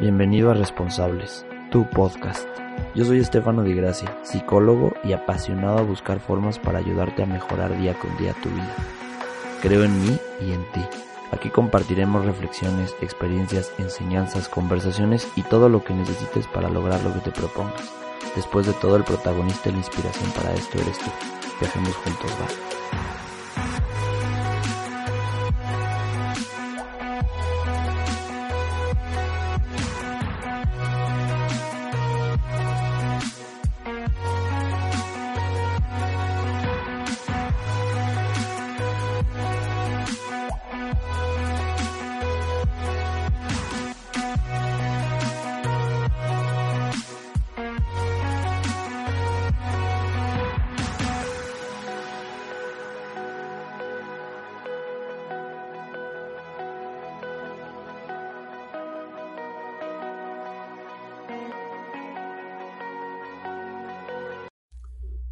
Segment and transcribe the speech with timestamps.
[0.00, 2.48] Bienvenido a Responsables, tu podcast.
[2.94, 7.78] Yo soy Estefano Di Gracia, psicólogo y apasionado a buscar formas para ayudarte a mejorar
[7.78, 8.74] día con día tu vida.
[9.60, 10.80] Creo en mí y en ti.
[11.32, 17.20] Aquí compartiremos reflexiones, experiencias, enseñanzas, conversaciones y todo lo que necesites para lograr lo que
[17.20, 17.92] te propongas.
[18.34, 21.10] Después de todo, el protagonista y la inspiración para esto eres tú.
[21.60, 23.29] Viajemos juntos, va.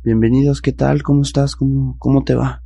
[0.09, 1.03] Bienvenidos, ¿qué tal?
[1.03, 1.55] ¿Cómo estás?
[1.55, 2.62] ¿Cómo, cómo te va?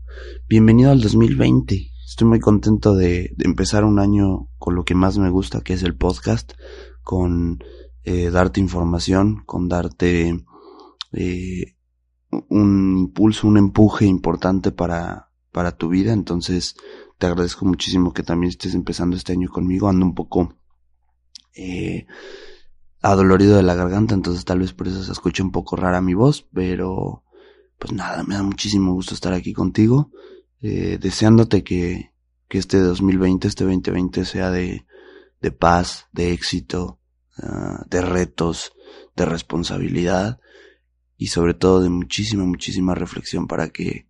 [0.48, 1.91] Bienvenido al 2020.
[2.07, 5.83] Estoy muy contento de, empezar un año con lo que más me gusta, que es
[5.83, 6.53] el podcast,
[7.03, 7.59] con
[8.05, 10.45] eh, darte información, con darte
[11.11, 11.75] eh,
[12.48, 16.13] un impulso, un empuje importante para, para tu vida.
[16.13, 16.77] Entonces,
[17.19, 19.89] te agradezco muchísimo que también estés empezando este año conmigo.
[19.89, 20.55] Ando un poco
[21.57, 22.07] eh,
[23.01, 26.15] adolorido de la garganta, entonces tal vez por eso se escuche un poco rara mi
[26.15, 27.25] voz, pero
[27.83, 30.13] pues nada, me da muchísimo gusto estar aquí contigo,
[30.61, 32.13] eh, deseándote que,
[32.47, 34.87] que este 2020, este 2020 sea de,
[35.41, 37.01] de paz, de éxito,
[37.39, 38.73] uh, de retos,
[39.17, 40.39] de responsabilidad
[41.17, 44.07] y sobre todo de muchísima, muchísima reflexión para que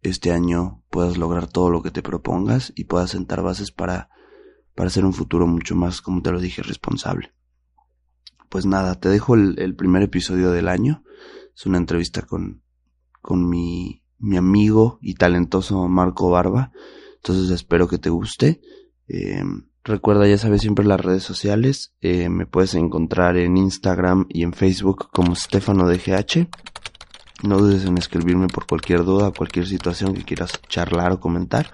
[0.00, 4.08] este año puedas lograr todo lo que te propongas y puedas sentar bases para,
[4.74, 7.34] para hacer un futuro mucho más, como te lo dije, responsable.
[8.48, 11.02] Pues nada, te dejo el primer episodio del año.
[11.54, 12.63] Es una entrevista con,
[13.24, 16.72] con mi, mi amigo y talentoso Marco Barba.
[17.16, 18.60] Entonces espero que te guste.
[19.08, 19.42] Eh,
[19.82, 21.94] recuerda, ya sabes, siempre las redes sociales.
[22.02, 26.48] Eh, me puedes encontrar en Instagram y en Facebook como Stefano DGH.
[27.44, 31.72] No dudes en escribirme por cualquier duda, cualquier situación que quieras charlar o comentar.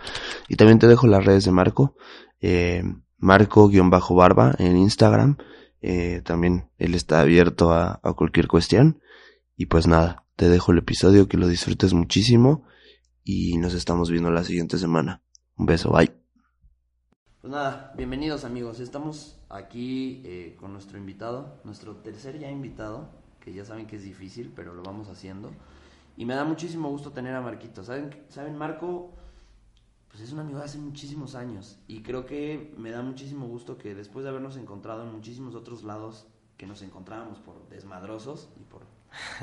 [0.49, 1.97] Y también te dejo las redes de Marco.
[2.41, 2.84] Eh,
[3.19, 5.37] Marco-barba en Instagram.
[5.83, 9.00] Eh, también él está abierto a cualquier cuestión.
[9.56, 12.62] Y pues nada, te dejo el episodio, que lo disfrutes muchísimo
[13.23, 15.21] y nos estamos viendo la siguiente semana.
[15.59, 16.11] Un beso, bye.
[17.43, 18.81] Pues nada, bienvenidos amigos.
[18.81, 24.03] Estamos aquí eh, con nuestro invitado, nuestro tercer ya invitado, que ya saben que es
[24.03, 25.51] difícil, pero lo vamos haciendo.
[26.17, 27.84] Y me da muchísimo gusto tener a Marquito.
[27.84, 29.12] ¿Saben, ¿saben Marco?
[30.09, 31.78] Pues es un amigo de hace muchísimos años.
[31.87, 35.83] Y creo que me da muchísimo gusto que después de habernos encontrado en muchísimos otros
[35.83, 38.87] lados que nos encontrábamos por desmadrosos y por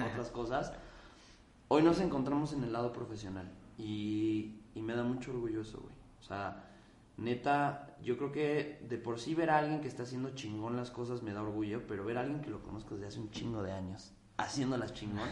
[0.04, 0.74] otras cosas,
[1.68, 5.96] hoy nos encontramos en el lado profesional y, me da mucho orgullo eso, güey.
[6.22, 6.64] O sea,
[7.18, 10.92] neta, yo creo que de por sí ver a alguien que está haciendo chingón las
[10.92, 13.64] cosas me da orgullo, pero ver a alguien que lo conozco desde hace un chingo
[13.64, 15.28] de años haciéndolas chingón,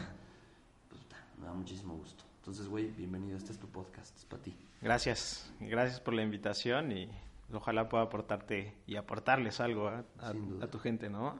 [0.90, 1.01] pues
[1.40, 2.23] me da muchísimo gusto.
[2.40, 4.57] Entonces, güey, bienvenido, este es tu podcast, es para ti.
[4.81, 7.09] Gracias, gracias por la invitación y
[7.53, 11.40] ojalá pueda aportarte y aportarles algo a, a tu gente, ¿no?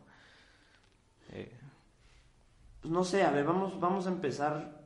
[1.31, 1.51] Eh,
[2.81, 4.84] pues no sé, a ver, vamos, vamos a empezar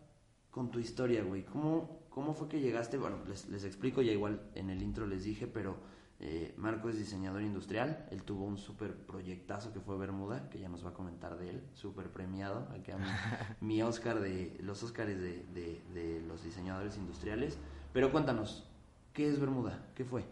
[0.51, 1.43] con tu historia, güey.
[1.43, 2.97] ¿Cómo, ¿Cómo fue que llegaste?
[2.97, 5.77] Bueno, les, les explico, ya igual en el intro les dije, pero
[6.19, 8.07] eh, Marco es diseñador industrial.
[8.11, 11.49] Él tuvo un súper proyectazo que fue Bermuda, que ya nos va a comentar de
[11.49, 12.67] él, súper premiado.
[12.73, 12.91] Aquí
[13.61, 17.57] mi, mi Oscar de los Oscars de, de, de los diseñadores industriales.
[17.93, 18.67] Pero cuéntanos,
[19.13, 19.87] ¿qué es Bermuda?
[19.95, 20.25] ¿Qué fue?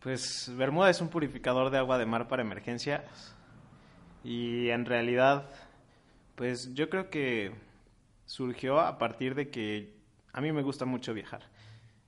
[0.00, 3.34] Pues Bermuda es un purificador de agua de mar para emergencias.
[4.24, 5.48] Y en realidad
[6.36, 7.52] pues yo creo que
[8.26, 9.96] surgió a partir de que
[10.32, 11.48] a mí me gusta mucho viajar.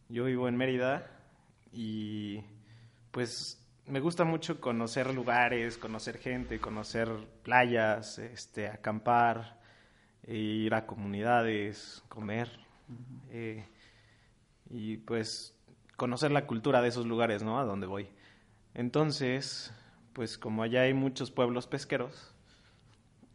[0.09, 1.11] Yo vivo en Mérida
[1.73, 2.43] y
[3.11, 7.09] pues me gusta mucho conocer lugares, conocer gente, conocer
[7.43, 9.59] playas, este, acampar,
[10.27, 12.51] ir a comunidades, comer
[13.31, 13.65] eh,
[14.69, 15.55] y pues
[15.97, 17.59] conocer la cultura de esos lugares, ¿no?
[17.59, 18.09] A donde voy.
[18.75, 19.73] Entonces,
[20.13, 22.35] pues como allá hay muchos pueblos pesqueros,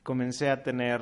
[0.03, 1.01] comencé a tener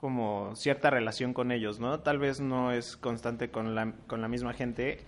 [0.00, 2.00] como cierta relación con ellos, ¿no?
[2.00, 5.04] Tal vez no es constante con la, con la misma gente,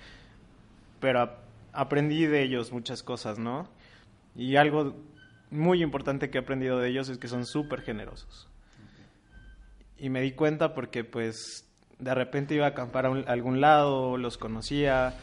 [1.00, 1.34] pero
[1.72, 3.70] aprendí de ellos muchas cosas, ¿no?
[4.36, 4.94] Y algo
[5.50, 8.50] muy importante que he aprendido de ellos es que son súper generosos.
[9.96, 11.66] Y me di cuenta porque pues
[11.98, 15.14] de repente iba a acampar a, algún lado, los conocía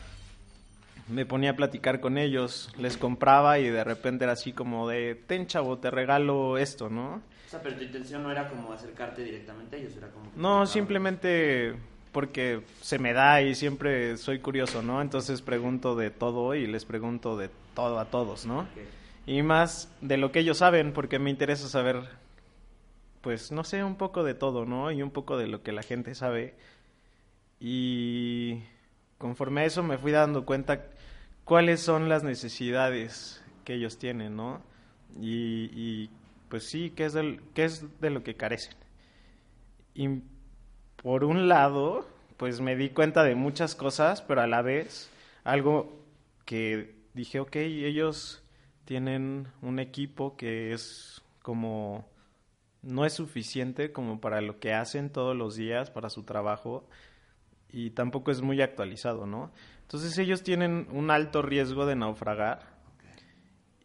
[1.09, 5.13] me ponía a platicar con ellos, les compraba y de repente era así como de,
[5.13, 7.21] ten chavo, te regalo esto, ¿no?
[7.49, 10.31] O sea, pero tu intención no era como acercarte directamente a ellos, era como...
[10.35, 11.73] No, simplemente
[12.11, 15.01] porque se me da y siempre soy curioso, ¿no?
[15.01, 18.67] Entonces pregunto de todo y les pregunto de todo a todos, ¿no?
[19.25, 22.03] Y más de lo que ellos saben, porque me interesa saber,
[23.21, 24.91] pues, no sé, un poco de todo, ¿no?
[24.91, 26.53] Y un poco de lo que la gente sabe.
[27.59, 28.61] Y
[29.17, 30.85] conforme a eso me fui dando cuenta
[31.45, 34.61] cuáles son las necesidades que ellos tienen, ¿no?
[35.19, 36.11] Y,
[36.49, 38.75] pues sí, qué es, del, es de lo que carecen.
[39.93, 40.21] Y
[41.01, 42.07] por un lado,
[42.37, 45.09] pues me di cuenta de muchas cosas, pero a la vez
[45.43, 46.03] algo
[46.45, 48.43] que dije, ok, ellos
[48.85, 52.07] tienen un equipo que es como
[52.81, 56.87] no es suficiente como para lo que hacen todos los días para su trabajo
[57.71, 59.51] y tampoco es muy actualizado, ¿no?
[59.81, 62.78] Entonces ellos tienen un alto riesgo de naufragar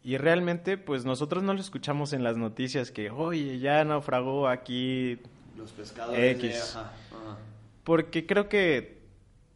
[0.05, 5.17] y realmente pues nosotros no lo escuchamos en las noticias que, oye, ya naufragó aquí
[5.57, 6.77] los pescadores X.
[7.83, 8.99] Porque creo que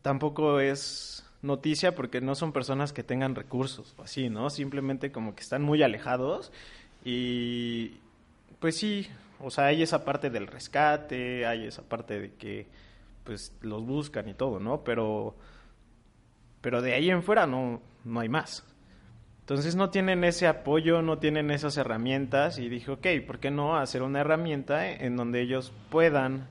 [0.01, 4.49] tampoco es noticia porque no son personas que tengan recursos o así, ¿no?
[4.49, 6.51] Simplemente como que están muy alejados
[7.05, 7.97] y
[8.59, 9.07] pues sí,
[9.39, 12.65] o sea, hay esa parte del rescate, hay esa parte de que
[13.23, 14.83] pues los buscan y todo, ¿no?
[14.83, 15.35] Pero
[16.61, 18.65] pero de ahí en fuera no no hay más.
[19.49, 23.77] Entonces no tienen ese apoyo, no tienen esas herramientas y dije, ok, ¿por qué no
[23.77, 26.47] hacer una herramienta en donde ellos puedan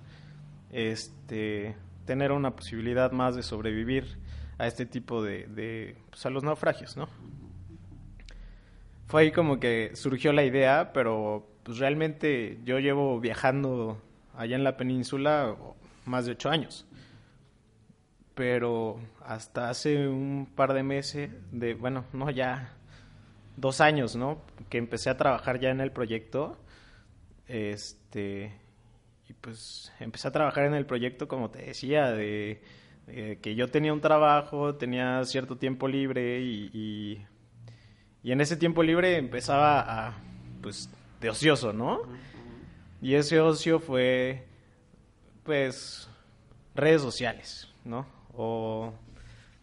[0.73, 4.19] este, tener una posibilidad más de sobrevivir
[4.59, 7.09] a este tipo de, pues a los naufragios, ¿no?
[9.07, 14.03] Fue ahí como que surgió la idea, pero pues realmente yo llevo viajando
[14.37, 15.55] allá en la península
[16.05, 16.85] más de ocho años
[18.35, 22.78] pero hasta hace un par de meses, de bueno, no ya
[23.61, 24.41] dos años, ¿no?
[24.69, 26.59] Que empecé a trabajar ya en el proyecto.
[27.47, 28.53] Este.
[29.29, 32.63] Y pues empecé a trabajar en el proyecto, como te decía, de,
[33.43, 36.71] que yo tenía un trabajo, tenía cierto tiempo libre y,
[38.23, 40.19] y, en ese tiempo libre empezaba a,
[40.63, 40.89] pues,
[41.21, 42.01] de ocioso, ¿no?
[43.03, 44.47] Y ese ocio fue,
[45.45, 46.09] pues,
[46.75, 48.07] redes sociales, ¿no?
[48.35, 48.95] O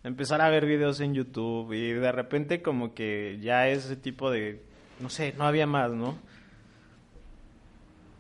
[0.05, 4.61] empezar a ver videos en YouTube y de repente como que ya ese tipo de,
[4.99, 6.15] no sé, no había más, ¿no?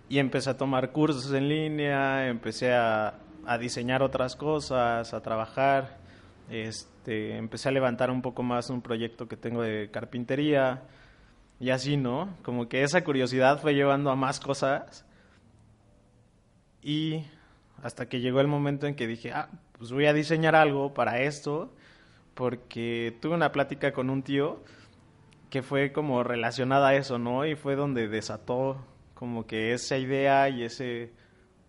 [0.09, 5.97] Y empecé a tomar cursos en línea, empecé a, a diseñar otras cosas, a trabajar,
[6.49, 10.81] este, empecé a levantar un poco más un proyecto que tengo de carpintería
[11.59, 12.35] y así, ¿no?
[12.41, 15.05] Como que esa curiosidad fue llevando a más cosas
[16.81, 17.25] y
[17.83, 21.21] hasta que llegó el momento en que dije, ah, pues voy a diseñar algo para
[21.21, 21.73] esto,
[22.33, 24.63] porque tuve una plática con un tío
[25.49, 27.45] que fue como relacionada a eso, ¿no?
[27.45, 28.83] Y fue donde desató
[29.13, 31.11] como que esa idea y ese,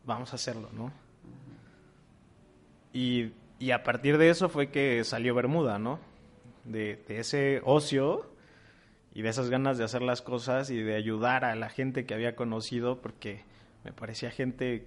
[0.05, 0.93] vamos a hacerlo, ¿no?
[2.93, 6.01] Y, y a partir de eso fue que salió Bermuda, ¿no?
[6.65, 8.29] De, de ese ocio
[9.15, 12.15] y de esas ganas de hacer las cosas y de ayudar a la gente que
[12.15, 13.45] había conocido, porque
[13.85, 14.87] me parecía gente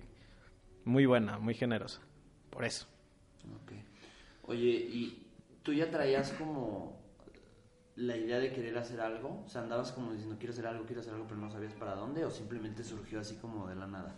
[0.90, 2.02] muy buena, muy generosa.
[2.50, 2.88] Por eso.
[4.44, 5.28] Oye, ¿y
[5.62, 7.00] tú ya traías como
[7.96, 9.44] la idea de querer hacer algo?
[9.46, 11.96] O sea, andabas como diciendo, quiero hacer algo, quiero hacer algo, pero no sabías para
[11.96, 14.16] dónde, o simplemente surgió así como de la nada?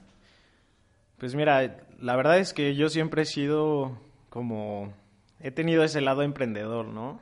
[1.18, 4.94] Pues mira, la verdad es que yo siempre he sido como,
[5.42, 7.20] he tenido ese lado emprendedor, ¿no?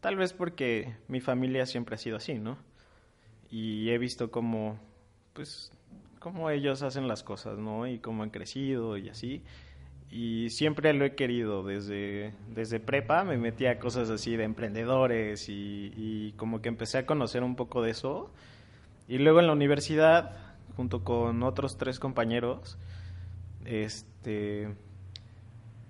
[0.00, 2.58] Tal vez porque mi familia siempre ha sido así, ¿no?
[3.50, 4.78] Y he visto cómo,
[5.32, 5.72] pues,
[6.22, 7.86] cómo ellos hacen las cosas, ¿no?
[7.86, 9.42] Y cómo han crecido y así
[10.12, 15.46] y siempre lo he querido desde, desde prepa, me metí a cosas así de emprendedores
[15.48, 18.30] y, como que empecé a conocer un poco de eso.
[19.08, 20.36] Y luego en la universidad,
[20.76, 22.76] junto con otros tres compañeros,
[23.64, 24.74] este,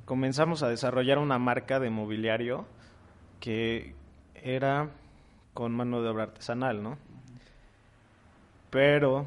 [0.04, 2.64] comenzamos a desarrollar una marca de mobiliario
[3.40, 3.96] que
[4.36, 4.90] era
[5.52, 6.96] con mano de obra artesanal, ¿no?
[8.70, 9.26] Pero,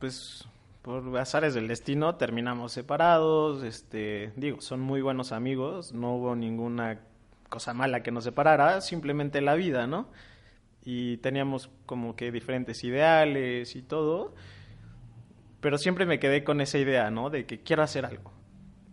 [0.00, 0.48] pues
[0.82, 7.00] por azares del destino terminamos separados, este, digo, son muy buenos amigos, no hubo ninguna
[7.48, 10.08] cosa mala que nos separara, simplemente la vida, ¿no?
[10.82, 14.34] Y teníamos como que diferentes ideales y todo,
[15.60, 17.28] pero siempre me quedé con esa idea, ¿no?
[17.28, 18.32] De que quiero hacer algo.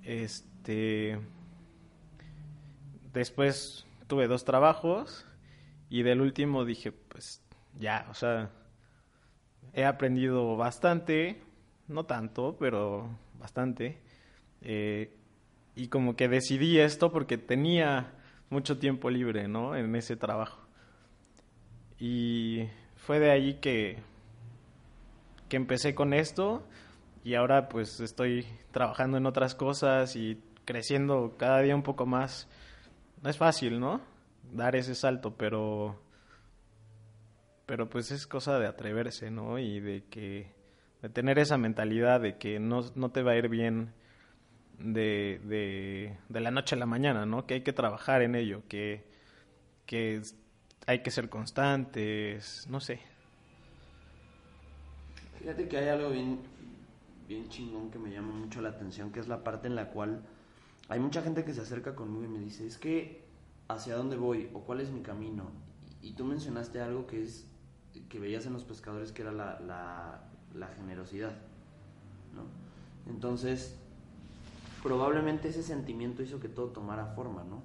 [0.03, 1.17] Este
[3.13, 5.25] después tuve dos trabajos
[5.89, 7.41] y del último dije, pues
[7.79, 8.51] ya, o sea,
[9.73, 11.41] he aprendido bastante,
[11.87, 13.09] no tanto, pero
[13.39, 13.97] bastante.
[14.61, 15.13] Eh,
[15.75, 18.13] y como que decidí esto porque tenía
[18.49, 19.75] mucho tiempo libre, ¿no?
[19.75, 20.59] En ese trabajo.
[21.99, 23.97] Y fue de ahí que,
[25.49, 26.63] que empecé con esto
[27.23, 32.47] y ahora pues estoy trabajando en otras cosas y creciendo cada día un poco más.
[33.21, 34.01] No es fácil, ¿no?
[34.51, 35.99] Dar ese salto, pero
[37.67, 39.59] pero pues es cosa de atreverse, ¿no?
[39.59, 40.55] Y de que
[41.01, 43.93] de tener esa mentalidad de que no, no te va a ir bien
[44.79, 47.45] de, de, de, la noche a la mañana, ¿no?
[47.45, 49.05] Que hay que trabajar en ello, que,
[49.85, 50.21] que
[50.87, 52.99] hay que ser constantes, no sé.
[55.39, 56.39] Fíjate que hay algo bien,
[57.27, 60.23] bien chingón que me llama mucho la atención, que es la parte en la cual
[60.87, 63.25] hay mucha gente que se acerca conmigo y me dice, es que
[63.67, 65.51] hacia dónde voy o cuál es mi camino.
[66.01, 67.47] Y tú mencionaste algo que es
[68.09, 70.23] que veías en los pescadores que era la, la,
[70.53, 71.33] la generosidad,
[72.35, 72.43] ¿no?
[73.11, 73.77] Entonces,
[74.83, 77.61] probablemente ese sentimiento hizo que todo tomara forma, ¿no?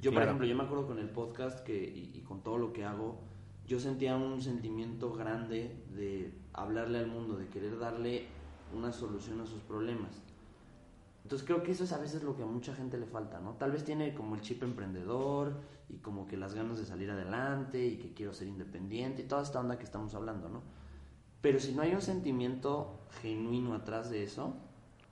[0.00, 2.84] Yo, por ejemplo, yo me acuerdo con el podcast que, y, con todo lo que
[2.84, 3.18] hago,
[3.66, 8.26] yo sentía un sentimiento grande de hablarle al mundo, de querer darle
[8.74, 10.22] una solución a sus problemas.
[11.24, 13.54] Entonces creo que eso es a veces lo que a mucha gente le falta, ¿no?
[13.54, 15.54] Tal vez tiene como el chip emprendedor
[15.88, 19.42] y como que las ganas de salir adelante y que quiero ser independiente y toda
[19.42, 20.62] esta onda que estamos hablando, ¿no?
[21.40, 24.56] Pero si no hay un sentimiento genuino atrás de eso,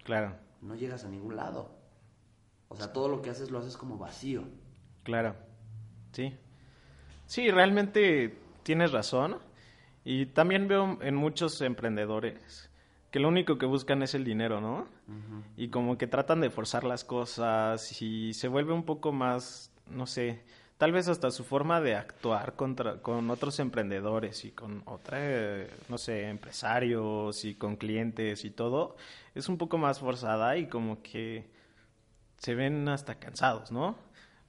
[0.04, 1.70] claro no llegas a ningún lado.
[2.68, 4.44] O sea, todo lo que haces lo haces como vacío.
[5.04, 5.36] Claro,
[6.12, 6.36] sí.
[7.26, 9.38] Sí, realmente tienes razón.
[10.04, 12.70] Y también veo en muchos emprendedores
[13.10, 14.88] que lo único que buscan es el dinero, ¿no?
[15.56, 20.06] Y como que tratan de forzar las cosas y se vuelve un poco más, no
[20.06, 20.42] sé,
[20.78, 25.18] tal vez hasta su forma de actuar contra, con otros emprendedores y con otra,
[25.88, 28.96] no sé, empresarios y con clientes y todo,
[29.34, 31.48] es un poco más forzada y como que
[32.38, 33.96] se ven hasta cansados, ¿no?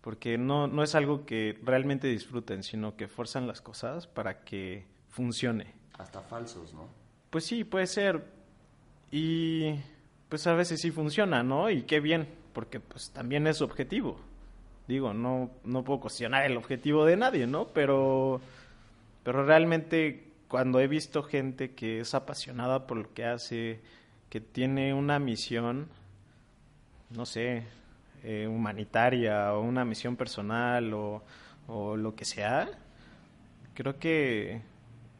[0.01, 4.85] Porque no, no es algo que realmente disfruten, sino que forzan las cosas para que
[5.09, 5.73] funcione.
[5.97, 6.89] Hasta falsos, ¿no?
[7.29, 8.23] Pues sí, puede ser.
[9.11, 9.75] Y
[10.29, 11.69] pues a veces sí funciona, ¿no?
[11.69, 14.19] Y qué bien, porque pues también es su objetivo.
[14.87, 17.69] Digo, no, no puedo cuestionar el objetivo de nadie, ¿no?
[17.69, 18.39] Pero,
[19.23, 23.81] pero realmente cuando he visto gente que es apasionada por lo que hace,
[24.29, 25.87] que tiene una misión,
[27.09, 27.63] no sé,
[28.23, 31.23] eh, humanitaria o una misión personal o,
[31.67, 32.69] o, lo que sea,
[33.73, 34.61] creo que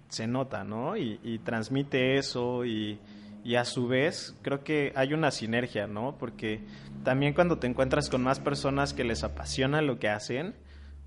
[0.10, 0.95] se nota, ¿no?
[0.95, 3.00] Y, y transmite eso y,
[3.46, 6.18] y a su vez creo que hay una sinergia, ¿no?
[6.18, 6.62] Porque
[7.04, 10.56] también cuando te encuentras con más personas que les apasiona lo que hacen,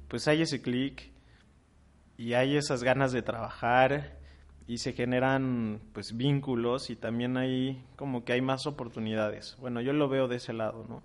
[0.07, 1.11] pues hay ese clic
[2.16, 4.18] y hay esas ganas de trabajar
[4.68, 9.57] y se generan pues vínculos y también hay como que hay más oportunidades.
[9.59, 11.02] Bueno, yo lo veo de ese lado, ¿no?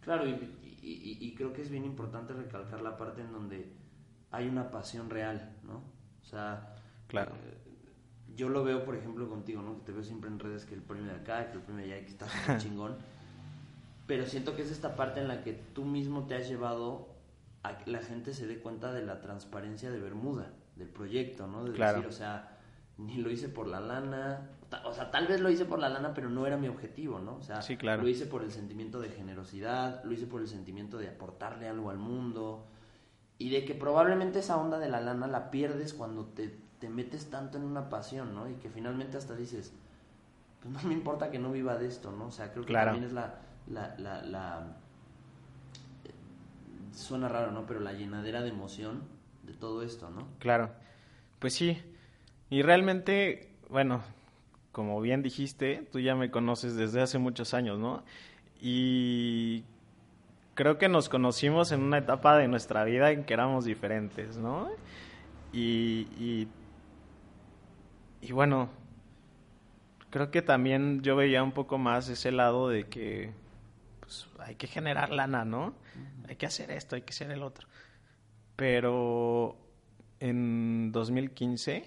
[0.00, 3.72] Claro, y, creo que es bien importante recalcar la parte en donde
[4.32, 5.76] hay una pasión real, ¿no?
[6.22, 6.74] O sea,
[7.06, 7.36] claro.
[7.36, 7.73] Eh,
[8.36, 9.76] yo lo veo, por ejemplo, contigo, ¿no?
[9.76, 11.92] Que te veo siempre en redes que el premio de acá, que el premio de
[11.92, 12.30] allá, que estás
[12.62, 12.96] chingón
[14.06, 17.08] pero siento que es esta parte en la que tú mismo te has llevado
[17.62, 21.64] a que la gente se dé cuenta de la transparencia de Bermuda, del proyecto, ¿no?
[21.64, 22.58] De decir, o sea,
[22.98, 24.50] ni lo hice por la lana,
[24.84, 27.36] o sea, tal vez lo hice por la lana, pero no era mi objetivo, ¿no?
[27.36, 28.02] O sea, sí, claro.
[28.02, 31.88] lo hice por el sentimiento de generosidad, lo hice por el sentimiento de aportarle algo
[31.88, 32.66] al mundo
[33.38, 37.30] y de que probablemente esa onda de la lana la pierdes cuando te, te metes
[37.30, 38.46] tanto en una pasión, ¿no?
[38.46, 39.72] Y que finalmente hasta dices,
[40.60, 42.26] pues no me importa que no viva de esto, ¿no?
[42.26, 43.36] O sea, creo que también es la
[43.66, 44.76] la, la, la,
[46.92, 47.64] suena raro, ¿no?
[47.64, 49.02] Pero la llenadera de emoción
[49.44, 50.28] de todo esto, ¿no?
[50.40, 50.72] Claro,
[51.38, 51.80] pues sí.
[52.50, 54.02] Y realmente, bueno,
[54.72, 58.02] como bien dijiste, tú ya me conoces desde hace muchos años, ¿no?
[58.60, 59.64] Y
[60.52, 64.68] creo que nos conocimos en una etapa de nuestra vida en que éramos diferentes, ¿no?
[65.54, 66.48] Y, y,
[68.26, 68.70] y bueno,
[70.08, 73.34] creo que también yo veía un poco más ese lado de que
[74.00, 75.74] pues hay que generar lana, ¿no?
[76.26, 77.68] Hay que hacer esto, hay que hacer el otro.
[78.56, 79.58] Pero
[80.20, 81.84] en 2015,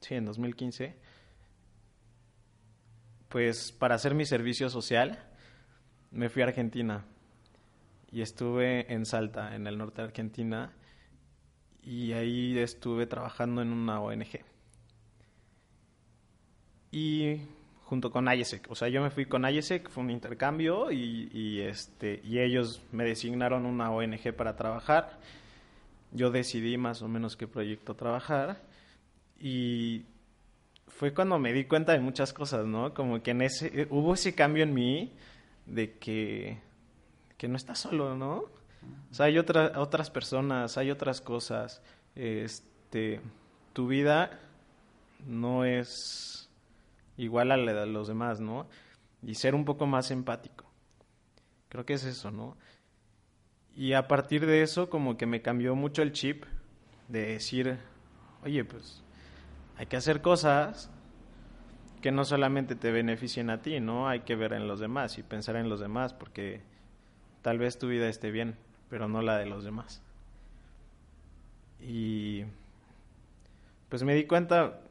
[0.00, 0.94] sí, en 2015,
[3.30, 5.24] pues para hacer mi servicio social,
[6.10, 7.06] me fui a Argentina
[8.10, 10.74] y estuve en Salta, en el norte de Argentina,
[11.82, 14.51] y ahí estuve trabajando en una ONG.
[16.92, 17.40] Y
[17.92, 18.70] junto con IESEC.
[18.70, 23.04] O sea, yo me fui con IESEC, fue un intercambio y, este, y ellos me
[23.04, 25.18] designaron una ONG para trabajar.
[26.10, 28.62] Yo decidí más o menos qué proyecto trabajar
[29.38, 30.04] y
[30.86, 32.94] fue cuando me di cuenta de muchas cosas, ¿no?
[32.94, 35.12] Como que en ese, hubo ese cambio en mí
[35.66, 36.58] de que,
[37.36, 38.44] que no estás solo, ¿no?
[39.10, 41.82] O sea, hay otra, otras personas, hay otras cosas.
[42.14, 43.20] Este,
[43.74, 44.40] tu vida
[45.26, 46.41] no es
[47.16, 48.66] igual a la de los demás, ¿no?
[49.22, 50.64] Y ser un poco más empático.
[51.68, 52.56] Creo que es eso, ¿no?
[53.74, 56.44] Y a partir de eso como que me cambió mucho el chip
[57.08, 57.78] de decir,
[58.44, 59.02] oye, pues
[59.76, 60.90] hay que hacer cosas
[62.02, 64.08] que no solamente te beneficien a ti, ¿no?
[64.08, 66.60] Hay que ver en los demás y pensar en los demás porque
[67.40, 68.56] tal vez tu vida esté bien,
[68.90, 70.02] pero no la de los demás.
[71.80, 72.44] Y
[73.88, 74.81] pues me di cuenta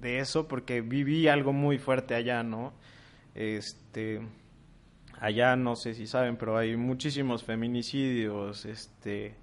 [0.00, 2.72] de eso porque viví algo muy fuerte allá, ¿no?
[3.34, 4.20] Este
[5.20, 9.34] allá no sé si saben, pero hay muchísimos feminicidios, este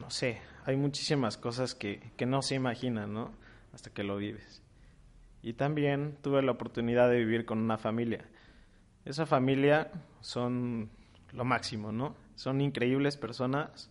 [0.00, 3.30] no sé, hay muchísimas cosas que, que no se imaginan, ¿no?
[3.72, 4.62] Hasta que lo vives.
[5.42, 8.24] Y también tuve la oportunidad de vivir con una familia.
[9.04, 9.90] Esa familia
[10.20, 10.88] son
[11.32, 12.14] lo máximo, ¿no?
[12.36, 13.90] Son increíbles personas,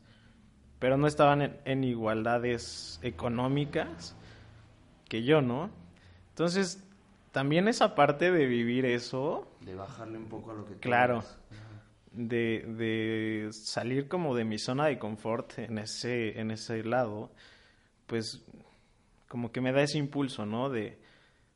[0.79, 4.15] pero no estaban en, igualdades económicas
[5.11, 5.69] que yo, ¿no?
[6.29, 6.81] Entonces,
[7.33, 9.45] también esa parte de vivir eso...
[9.59, 10.75] De bajarle un poco a lo que...
[10.75, 11.21] Claro.
[12.13, 17.29] De, de, salir como de mi zona de confort en ese, en ese lado,
[18.07, 18.41] pues
[19.27, 20.69] como que me da ese impulso, ¿no?
[20.69, 20.97] De,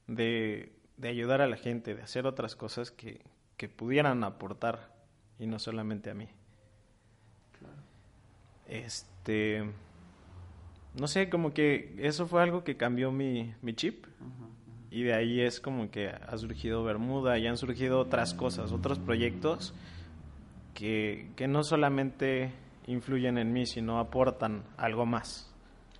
[0.07, 3.21] de, de ayudar a la gente, de hacer otras cosas que,
[3.55, 4.93] que pudieran aportar
[5.39, 6.27] y no solamente a mí.
[8.67, 9.63] Este,
[10.99, 14.05] no sé, como que eso fue algo que cambió mi, mi chip.
[14.91, 18.97] Y de ahí es como que ha surgido Bermuda y han surgido otras cosas, otros
[18.97, 19.73] proyectos
[20.73, 22.53] que, que no solamente
[22.87, 25.51] influyen en mí, sino aportan algo más.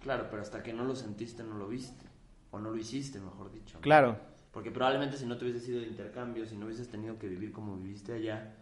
[0.01, 2.05] Claro, pero hasta que no lo sentiste, no lo viste.
[2.51, 3.79] O no lo hiciste, mejor dicho.
[3.81, 4.17] Claro.
[4.53, 7.51] Porque probablemente si no te hubieses ido de intercambio, si no hubieses tenido que vivir
[7.51, 8.55] como viviste allá,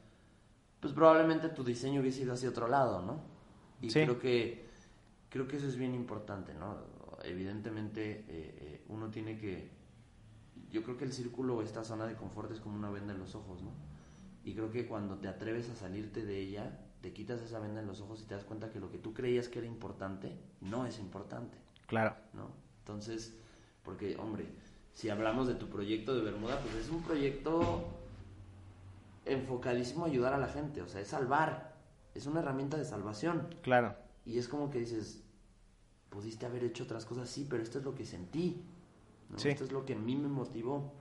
[0.79, 3.21] pues probablemente tu diseño hubiese ido hacia otro lado, ¿no?
[3.81, 4.65] Y creo que
[5.33, 6.77] creo que eso es bien importante, ¿no?
[7.23, 9.71] Evidentemente eh, eh, uno tiene que
[10.69, 13.33] yo creo que el círculo, esta zona de confort es como una venda en los
[13.33, 13.71] ojos, ¿no?
[14.43, 17.87] Y creo que cuando te atreves a salirte de ella, te quitas esa venda en
[17.87, 20.85] los ojos y te das cuenta que lo que tú creías que era importante no
[20.85, 21.57] es importante.
[21.87, 22.15] Claro.
[22.33, 22.51] ¿No?
[22.81, 23.35] Entonces,
[23.83, 24.45] porque, hombre,
[24.93, 27.87] si hablamos de tu proyecto de Bermuda, pues es un proyecto
[29.25, 31.73] enfocadísimo a ayudar a la gente, o sea, es salvar,
[32.13, 33.47] es una herramienta de salvación.
[33.63, 33.95] Claro.
[34.25, 35.22] Y es como que dices,
[36.13, 38.61] pudiste haber hecho otras cosas, sí, pero esto es lo que sentí,
[39.35, 40.93] esto es lo que a mí me motivó.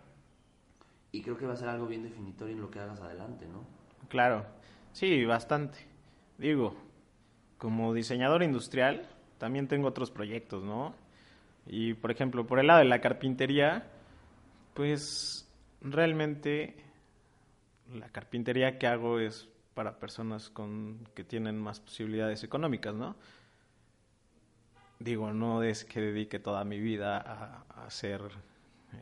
[1.12, 3.62] Y creo que va a ser algo bien definitorio en lo que hagas adelante, ¿no?
[4.08, 4.46] Claro,
[4.92, 5.78] sí, bastante.
[6.38, 6.74] Digo,
[7.58, 10.94] como diseñador industrial, también tengo otros proyectos, ¿no?
[11.66, 13.90] Y por ejemplo, por el lado de la carpintería,
[14.72, 15.46] pues
[15.82, 16.74] realmente
[17.92, 23.14] la carpintería que hago es para personas con que tienen más posibilidades económicas, ¿no?
[25.02, 28.20] Digo, no es que dedique toda mi vida a, ser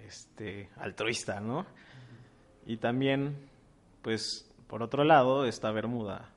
[0.06, 1.66] este altruista, ¿no?
[2.64, 3.36] Y también,
[4.00, 6.30] pues, por otro lado está Bermuda.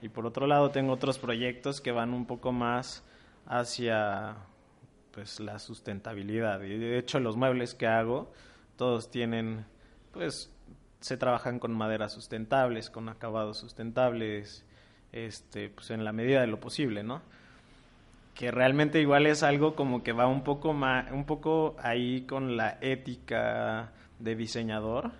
[0.00, 3.04] Y por otro lado tengo otros proyectos que van un poco más
[3.46, 4.36] hacia
[5.12, 6.62] pues la sustentabilidad.
[6.62, 8.32] Y de hecho los muebles que hago,
[8.76, 9.66] todos tienen,
[10.12, 10.50] pues
[11.00, 14.64] se trabajan con maderas sustentables, con acabados sustentables,
[15.12, 17.22] este, pues en la medida de lo posible, ¿no?
[18.38, 22.56] Que realmente igual es algo como que va un poco más, un poco ahí con
[22.56, 25.10] la ética de diseñador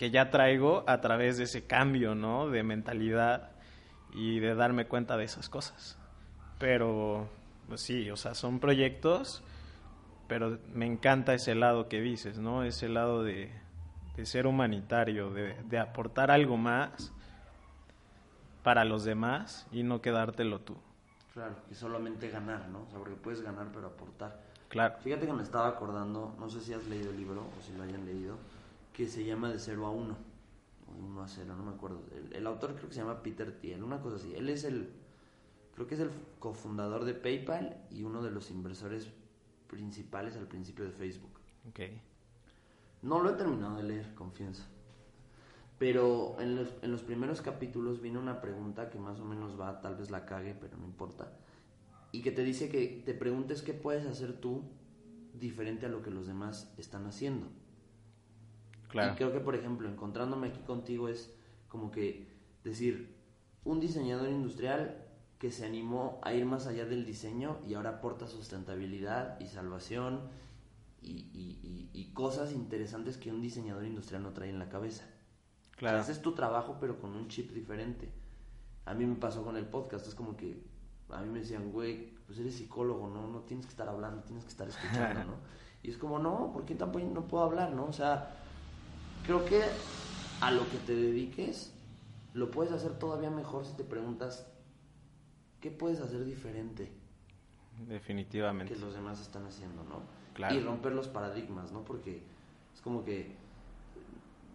[0.00, 2.48] que ya traigo a través de ese cambio, ¿no?
[2.48, 3.50] De mentalidad
[4.14, 5.98] y de darme cuenta de esas cosas.
[6.58, 7.28] Pero
[7.68, 9.42] pues sí, o sea, son proyectos,
[10.26, 12.64] pero me encanta ese lado que dices, ¿no?
[12.64, 13.52] Ese lado de,
[14.22, 17.12] ser humanitario, de, aportar algo más
[18.62, 20.78] para los demás y no quedártelo tú.
[21.40, 22.82] Claro, y solamente ganar, ¿no?
[22.82, 24.42] O sea, porque puedes ganar pero aportar.
[24.68, 24.96] Claro.
[25.00, 27.82] Fíjate que me estaba acordando, no sé si has leído el libro o si lo
[27.82, 28.36] hayan leído,
[28.92, 30.18] que se llama De cero a uno,
[30.86, 32.02] o de uno a cero, no me acuerdo.
[32.14, 34.34] El, el autor creo que se llama Peter Thiel, una cosa así.
[34.34, 34.90] Él es el,
[35.74, 39.08] creo que es el cofundador de PayPal y uno de los inversores
[39.66, 41.40] principales al principio de Facebook.
[41.70, 42.02] Okay.
[43.00, 44.66] No lo he terminado de leer, confianza.
[45.80, 49.80] Pero en los, en los primeros capítulos viene una pregunta que más o menos va,
[49.80, 51.32] tal vez la cague, pero no importa.
[52.12, 54.62] Y que te dice que te preguntes qué puedes hacer tú
[55.32, 57.46] diferente a lo que los demás están haciendo.
[58.90, 59.14] Claro.
[59.14, 61.34] Y creo que, por ejemplo, encontrándome aquí contigo es
[61.68, 62.28] como que
[62.62, 63.16] decir,
[63.64, 65.06] un diseñador industrial
[65.38, 70.28] que se animó a ir más allá del diseño y ahora aporta sustentabilidad y salvación
[71.00, 75.06] y, cosas interesantes que un diseñador industrial no trae en la cabeza.
[75.80, 75.98] Claro.
[75.98, 78.12] haces tu trabajo pero con un chip diferente.
[78.84, 80.62] a mí me pasó con el podcast, es como que
[81.08, 83.26] a mí me decían, güey, pues eres psicólogo, ¿no?
[83.26, 85.34] No tienes que estar hablando, tienes que estar escuchando, ¿no?
[85.82, 87.86] Y es como, no, ¿por qué tampoco no puedo hablar, no?
[87.86, 88.36] O sea,
[89.24, 89.62] creo que
[90.42, 91.72] a lo que te dediques
[92.34, 94.46] lo puedes hacer todavía mejor si te preguntas,
[95.62, 96.92] ¿qué puedes hacer diferente?
[97.88, 98.74] Definitivamente.
[98.74, 100.02] Que los demás están haciendo, ¿no?
[100.34, 100.54] Claro.
[100.54, 101.82] Y romper los paradigmas, ¿no?
[101.82, 102.22] Porque
[102.74, 103.36] es como que,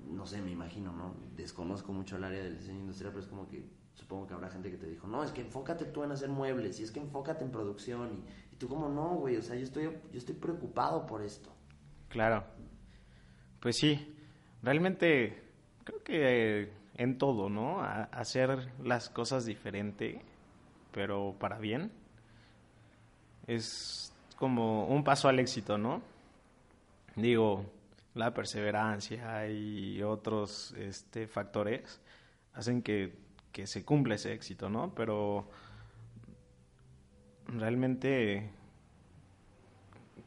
[0.10, 1.16] no sé, me imagino, ¿no?
[1.36, 4.70] Desconozco mucho el área del diseño industrial, pero es como que supongo que habrá gente
[4.70, 7.44] que te dijo, no, es que enfócate tú en hacer muebles, y es que enfócate
[7.44, 11.22] en producción, y, tú como, no, güey, o sea, yo estoy, yo estoy preocupado por
[11.22, 11.50] esto.
[12.10, 12.44] Claro.
[13.60, 14.16] Pues sí,
[14.62, 15.44] realmente
[15.84, 17.82] creo que en todo, ¿no?
[17.82, 20.22] hacer las cosas diferente,
[20.92, 21.92] pero para bien,
[23.48, 26.02] es como un paso al éxito, ¿no?
[27.16, 27.66] Digo,
[28.16, 32.02] la perseverancia y otros este, factores
[32.54, 33.26] hacen que
[33.56, 34.94] que se cumpla ese éxito, ¿no?
[34.96, 35.48] Pero
[37.48, 38.50] realmente,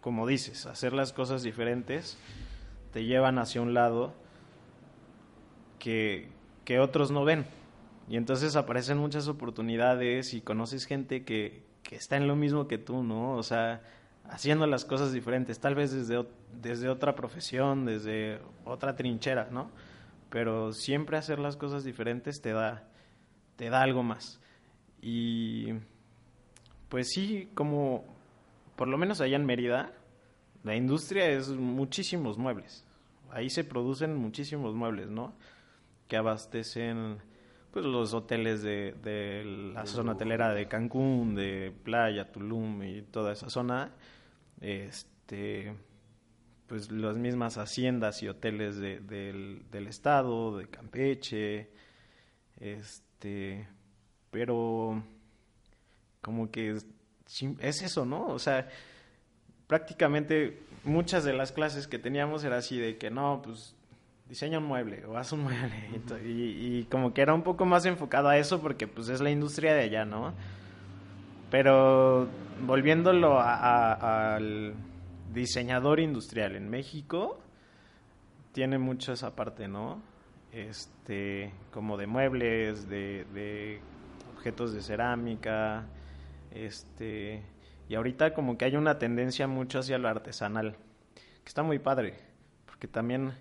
[0.01, 2.17] como dices, hacer las cosas diferentes
[2.91, 4.15] te llevan hacia un lado
[5.79, 6.31] que,
[6.65, 7.45] que otros no ven.
[8.09, 12.79] Y entonces aparecen muchas oportunidades y conoces gente que, que está en lo mismo que
[12.79, 13.33] tú, ¿no?
[13.33, 13.83] O sea,
[14.29, 16.27] haciendo las cosas diferentes, tal vez desde,
[16.61, 19.71] desde otra profesión, desde otra trinchera, ¿no?
[20.31, 22.89] Pero siempre hacer las cosas diferentes te da,
[23.57, 24.41] te da algo más.
[25.01, 25.73] Y
[26.89, 28.05] pues sí, como
[28.77, 29.93] por lo menos allá en Mérida,
[30.65, 32.85] la industria es muchísimos muebles.
[33.31, 35.35] Ahí se producen muchísimos muebles, ¿no?
[36.07, 37.19] Que abastecen
[37.71, 43.33] pues los hoteles de, de la zona hotelera de Cancún, de Playa, Tulum y toda
[43.33, 43.93] esa zona.
[44.61, 45.75] Este
[46.67, 51.71] pues las mismas haciendas y hoteles de, del, del estado, de Campeche,
[52.61, 53.67] este
[54.31, 55.03] pero
[56.21, 56.87] como que es,
[57.83, 58.27] eso, ¿no?
[58.27, 58.69] O sea,
[59.67, 63.75] prácticamente muchas de las clases que teníamos era así de que no, pues
[64.29, 65.89] diseña un mueble o haz un mueble
[66.25, 69.75] y, como que era un poco más enfocado a eso porque pues es la industria
[69.75, 70.35] de allá, ¿no?
[71.51, 72.29] Pero
[72.67, 74.75] volviéndolo al
[75.33, 77.39] diseñador industrial en México,
[78.53, 80.03] tiene mucho esa parte, ¿no?
[80.53, 83.81] este, como de muebles, de,
[84.35, 85.87] objetos de cerámica,
[86.53, 87.43] este,
[87.89, 90.77] y ahorita como que hay una tendencia mucho hacia lo artesanal,
[91.15, 92.15] que está muy padre,
[92.67, 93.33] porque también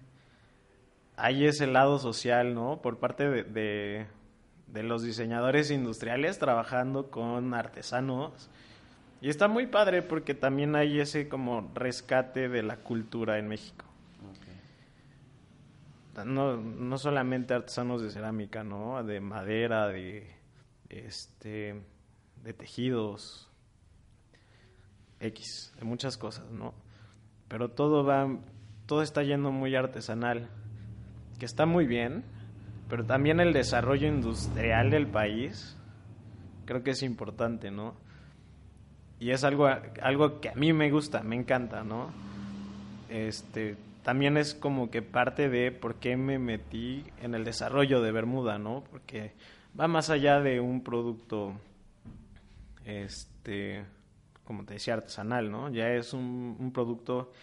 [1.15, 2.81] hay ese lado social, ¿no?
[2.81, 4.07] Por parte de, de
[4.73, 8.49] los diseñadores industriales trabajando con artesanos.
[9.21, 13.87] Y está muy padre porque también hay ese como rescate de la cultura en México
[16.25, 19.03] no, no solamente artesanos de cerámica, ¿no?
[19.03, 20.27] De madera, de
[20.89, 21.81] este
[22.43, 23.49] de tejidos
[25.19, 26.73] X, de muchas cosas, ¿no?
[27.47, 28.27] Pero todo va
[28.85, 30.49] todo está yendo muy artesanal,
[31.39, 32.23] que está muy bien,
[32.89, 35.77] pero también el desarrollo industrial del país
[36.65, 37.95] creo que es importante, ¿no?
[39.19, 39.67] Y es algo
[40.01, 42.11] algo que a mí me gusta, me encanta, ¿no?
[43.09, 48.13] Este también es como que parte de por qué me metí en el desarrollo de
[48.13, 48.83] Bermuda, ¿no?
[48.89, 49.33] Porque
[49.77, 51.53] va más allá de un producto,
[52.85, 53.83] este,
[54.45, 55.69] como te decía, artesanal, ¿no?
[55.69, 57.33] Ya es un, un producto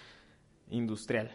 [0.71, 1.33] industrial.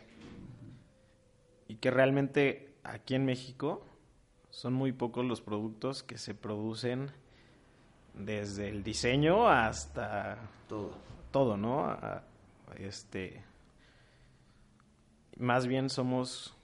[1.68, 3.86] Y que realmente aquí en México
[4.50, 7.12] son muy pocos los productos que se producen
[8.14, 10.92] desde el diseño hasta todo,
[11.32, 11.98] todo ¿no?
[12.78, 13.44] este,
[15.38, 16.56] más bien somos,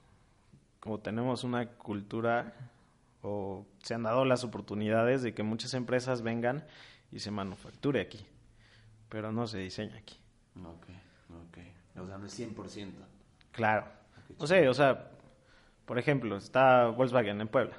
[0.79, 2.53] como tenemos una cultura,
[3.21, 6.65] o se han dado las oportunidades de que muchas empresas vengan
[7.11, 8.25] y se manufacture aquí,
[9.09, 10.19] pero no se diseña aquí.
[10.61, 10.87] Ok,
[11.47, 11.57] ok.
[12.01, 12.91] O sea, no es 100%.
[13.51, 13.87] Claro.
[14.37, 15.11] O sea, o sea,
[15.85, 17.75] por ejemplo, está Volkswagen en Puebla,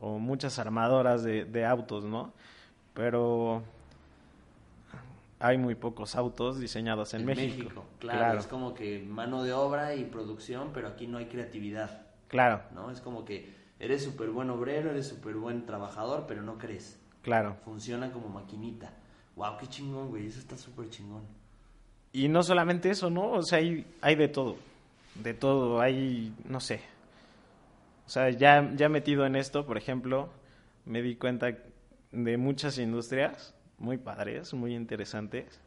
[0.00, 2.32] o muchas armadoras de, de autos, ¿no?
[2.94, 3.62] Pero
[5.38, 7.84] hay muy pocos autos diseñados en, México.
[7.98, 12.06] Claro, es como que mano de obra y producción, pero aquí no hay creatividad.
[12.28, 12.62] Claro.
[12.74, 12.90] ¿No?
[12.90, 16.98] Es como que eres súper buen obrero, eres súper buen trabajador, pero no crees.
[17.22, 17.56] Claro.
[17.64, 18.92] Funciona como maquinita.
[19.36, 21.22] Wow, qué chingón, güey, eso está súper chingón.
[22.12, 23.32] Y no solamente eso, ¿no?
[23.32, 24.56] O sea, hay, hay de todo.
[25.14, 26.80] De todo, hay, no sé.
[28.06, 30.30] O sea, ya, ya metido en esto, por ejemplo,
[30.84, 31.56] me di cuenta
[32.12, 35.60] de muchas industrias muy padres, muy interesantes.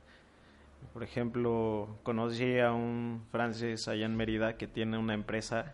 [0.93, 5.73] Por ejemplo, conocí a un francés allá en Mérida que tiene una empresa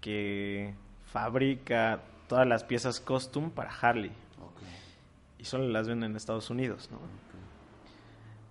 [0.00, 0.74] que
[1.06, 4.12] fabrica todas las piezas costume para Harley.
[5.38, 6.98] y solo las venden en Estados Unidos, ¿no?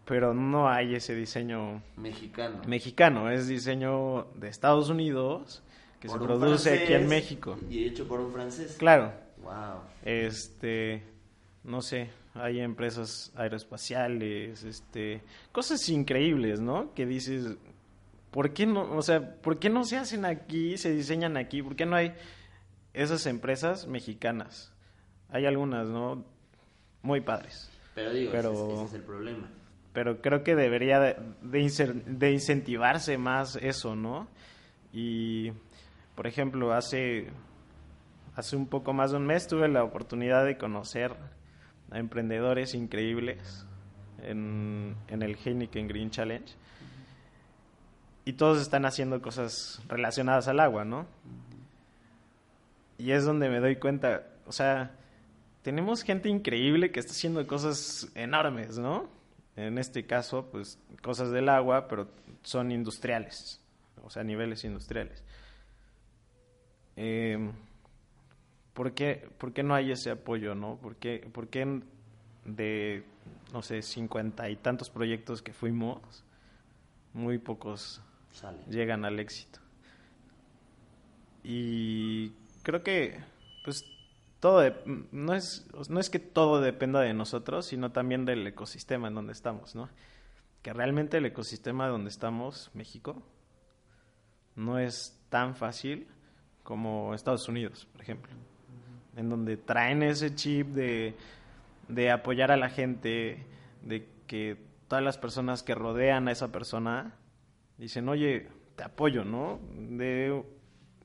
[0.05, 2.61] Pero no hay ese diseño mexicano.
[2.67, 5.63] Mexicano, es diseño de Estados Unidos
[6.03, 7.57] que se produce aquí en México.
[7.69, 8.75] Y hecho por un francés.
[8.77, 9.13] Claro.
[9.41, 9.83] Wow.
[10.03, 11.01] Este,
[11.63, 15.21] no sé, hay empresas aeroespaciales, este,
[15.53, 16.93] cosas increíbles, ¿no?
[16.93, 17.55] Que dices,
[18.31, 21.63] ¿por qué no, o sea, por qué no se hacen aquí, se diseñan aquí?
[21.63, 22.13] ¿Por qué no hay
[22.93, 24.73] esas empresas mexicanas?
[25.29, 26.25] Hay algunas, ¿no?
[27.01, 27.69] Muy padres.
[27.95, 29.49] Pero digo, ese, es el problema.
[29.93, 34.27] Pero creo que debería de, de, incentivarse más eso, ¿no?
[34.91, 35.53] Y,
[36.15, 37.27] por ejemplo, hace,
[38.35, 41.15] hace un poco más de un mes tuve la oportunidad de conocer
[41.91, 43.65] a emprendedores increíbles
[44.21, 46.53] en, en el Heineken Green Challenge
[48.25, 51.05] y todos están haciendo cosas relacionadas al agua, ¿no?
[52.97, 54.91] Y es donde me doy cuenta, o sea,
[55.61, 59.09] tenemos gente increíble que está haciendo cosas enormes, ¿no?
[59.55, 62.07] En este caso, pues cosas del agua, pero
[62.43, 63.61] son industriales,
[64.03, 65.23] o sea, niveles industriales.
[66.95, 67.51] Eh,
[68.73, 70.77] ¿por, qué, ¿Por qué no hay ese apoyo, no?
[70.77, 71.81] ¿Por qué, por qué
[72.45, 73.03] de,
[73.51, 76.23] no sé, cincuenta y tantos proyectos que fuimos,
[77.13, 78.01] muy pocos
[78.69, 79.59] llegan al éxito.
[81.43, 82.31] Y
[82.63, 83.19] creo que,
[83.63, 83.85] pues,
[84.39, 84.61] todo
[85.11, 89.33] no es no es que todo dependa de nosotros, sino también del ecosistema en donde
[89.33, 89.89] estamos, ¿no?
[90.61, 93.21] Que realmente el ecosistema donde estamos, México,
[94.55, 96.07] no es tan fácil
[96.63, 98.31] como Estados Unidos, por ejemplo,
[99.15, 101.15] en donde traen ese chip de,
[101.87, 103.45] de apoyar a la gente,
[103.81, 107.15] de que todas las personas que rodean a esa persona
[107.77, 109.59] dicen, oye, te apoyo, ¿no?
[109.77, 110.43] De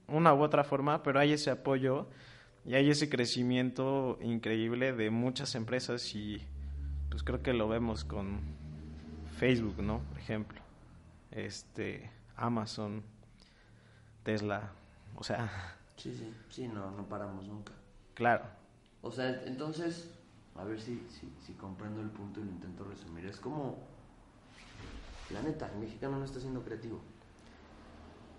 [0.06, 2.08] una u otra forma, pero hay ese apoyo
[2.64, 6.42] y hay ese crecimiento increíble de muchas empresas y
[7.10, 8.40] pues creo que lo vemos con
[9.38, 10.00] Facebook, ¿no?
[10.10, 10.60] Por ejemplo,
[11.30, 13.02] este, Amazon,
[14.22, 14.72] Tesla,
[15.16, 15.76] o sea...
[15.96, 17.72] Sí, sí, sí, no, no paramos nunca.
[18.14, 18.44] Claro.
[19.02, 20.10] O sea, entonces,
[20.54, 23.26] a ver si, si, si comprendo el punto y lo intento resumir.
[23.26, 23.78] Es como
[25.30, 27.00] la neta, el mexicano no está siendo creativo.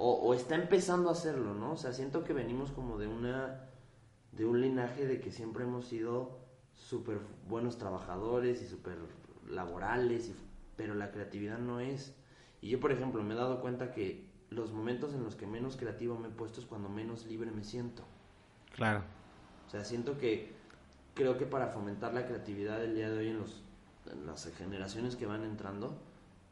[0.01, 1.73] O, está empezando a hacerlo, ¿no?
[1.73, 3.65] O sea, siento que venimos como de una
[4.31, 6.39] de un linaje de que siempre hemos sido
[6.73, 8.97] súper buenos trabajadores y súper
[9.49, 10.31] laborales,
[10.77, 12.15] pero la creatividad no es.
[12.61, 15.77] Y yo, por ejemplo, me he dado cuenta que los momentos en los que menos
[15.77, 18.03] creativo me he puesto es cuando menos libre me siento.
[18.75, 19.03] Claro.
[19.67, 20.53] O sea, siento que
[21.13, 23.61] creo que para fomentar la creatividad del día de hoy en, los,
[24.11, 25.97] en las generaciones que van entrando,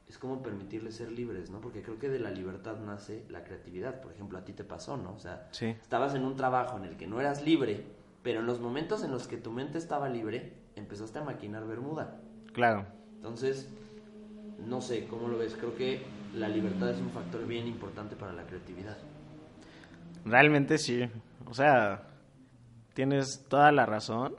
[0.08, 1.60] es como permitirles ser libres, ¿no?
[1.60, 4.02] Porque creo que de la libertad nace la creatividad.
[4.02, 5.14] Por ejemplo, a ti te pasó, ¿no?
[5.14, 7.84] O sea, estabas en un trabajo en el que no eras libre,
[8.24, 12.20] pero en los momentos en los que tu mente estaba libre, empezaste a maquinar Bermuda.
[12.54, 12.86] Claro.
[13.16, 13.68] Entonces,
[14.66, 15.56] no sé, ¿cómo lo ves?
[15.56, 18.98] Creo que la libertad es un factor bien importante para la creatividad.
[20.26, 21.08] Realmente sí.
[21.46, 22.04] O sea,
[22.94, 24.36] tienes toda la razón.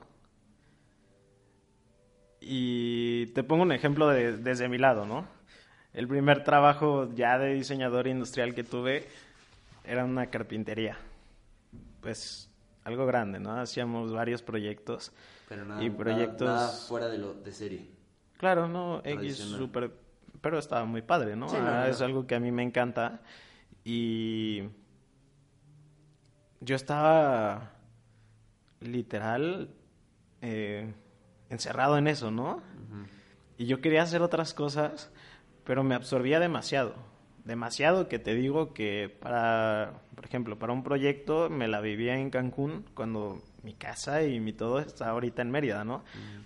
[2.41, 5.27] Y te pongo un ejemplo de, desde mi lado, ¿no?
[5.93, 9.07] el primer trabajo ya de diseñador industrial que tuve
[9.83, 10.97] era una carpintería.
[12.01, 12.49] Pues
[12.83, 13.59] algo grande, ¿no?
[13.59, 15.11] Hacíamos varios proyectos.
[15.47, 16.85] Pero nada, y proyectos...
[16.87, 17.89] fuera de, lo, de serie.
[18.37, 19.91] Claro, no, X súper...
[20.41, 21.47] Pero estaba muy padre, ¿no?
[21.51, 23.21] Ah, es algo que a mí me encanta.
[23.83, 24.63] Y
[26.61, 27.71] yo estaba
[28.79, 29.69] literal
[30.41, 30.93] eh,
[31.49, 32.61] encerrado en eso, ¿no?
[33.57, 35.11] Y yo quería hacer otras cosas
[35.69, 36.95] pero me absorbía demasiado.
[37.45, 42.31] Demasiado que te digo que para, por ejemplo, para un proyecto me la vivía en
[42.31, 46.03] Cancún cuando mi casa y mi todo está ahorita en Mérida, ¿no?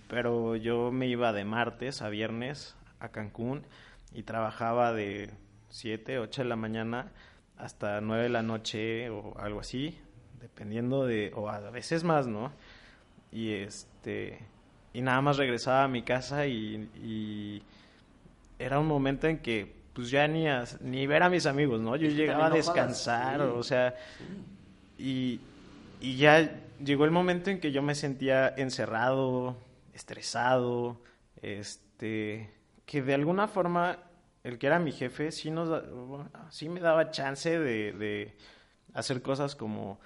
[0.08, 3.64] Pero yo me iba de martes a viernes a Cancún
[4.12, 5.30] y trabajaba de
[5.70, 7.12] 7, 8 de la mañana
[7.56, 9.98] hasta 9 de la noche o algo así,
[10.40, 12.52] dependiendo de, o a veces más, ¿no?
[13.32, 14.40] Y este,
[14.92, 17.62] y nada más regresaba a mi casa y
[18.58, 20.46] era un momento en que pues ya ni,
[20.80, 21.96] ni ver a mis amigos, ¿no?
[21.96, 23.94] Yo llegaba a descansar, o sea,
[24.98, 25.40] y,
[26.00, 29.56] y ya llegó el momento en que yo me sentía encerrado,
[29.94, 31.00] estresado,
[31.42, 32.50] este,
[32.86, 33.98] que de alguna forma
[34.42, 35.82] el que era mi jefe sí nos
[36.50, 38.36] sí me daba chance de, de
[38.92, 39.98] hacer cosas como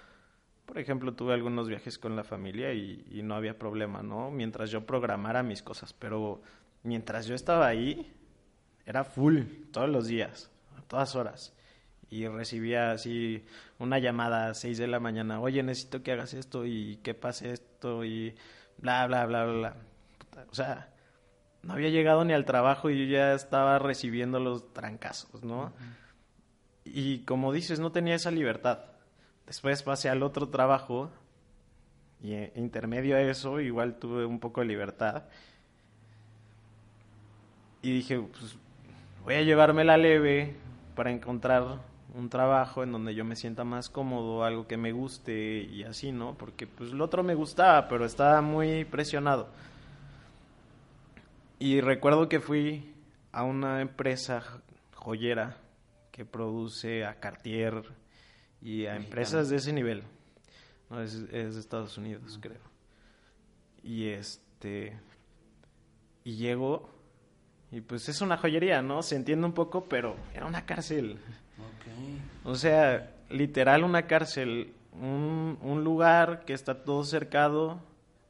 [0.67, 4.87] por ejemplo tuve algunos viajes con la familia y, no había problema no mientras yo
[4.87, 6.41] programara mis cosas pero
[6.83, 8.15] mientras yo estaba ahí
[8.89, 11.53] era full todos los días, a todas horas.
[12.09, 13.45] Y recibía así
[13.79, 17.53] una llamada a 6 de la mañana, oye, necesito que hagas esto y que pase
[17.53, 18.35] esto y
[18.79, 19.77] bla, bla, bla, bla.
[20.51, 20.89] o sea,
[21.69, 25.71] no había llegado ni al trabajo y yo ya estaba recibiendo los trancazos, ¿no?
[26.83, 28.79] Y como dices, no tenía esa libertad.
[29.47, 31.11] Después pasé al otro trabajo
[32.23, 35.25] y eh, intermedio a eso igual tuve un poco de libertad.
[37.83, 38.57] Y dije, pues
[39.25, 40.57] voy a llevarme la leve
[40.97, 41.81] para encontrar
[42.15, 46.13] un trabajo en donde yo me sienta más cómodo, algo que me guste y así,
[46.13, 46.35] ¿no?
[46.39, 49.49] Porque pues lo otro me gustaba, pero estaba muy presionado.
[51.59, 52.95] Y recuerdo que fui
[53.33, 54.63] a una empresa
[54.95, 55.57] joyera
[56.13, 57.83] que produce a Cartier
[58.61, 60.05] y a empresas de ese nivel.
[60.89, 62.61] No, es, es de Estados Unidos, creo.
[63.83, 64.99] Y este.
[66.23, 66.91] Y llego.
[67.73, 69.03] Y pues es una joyería, ¿no?
[69.03, 71.19] Se entiende un poco, pero era una cárcel.
[72.45, 74.75] O sea, literal una cárcel.
[74.93, 77.81] Un, un lugar que está todo cercado.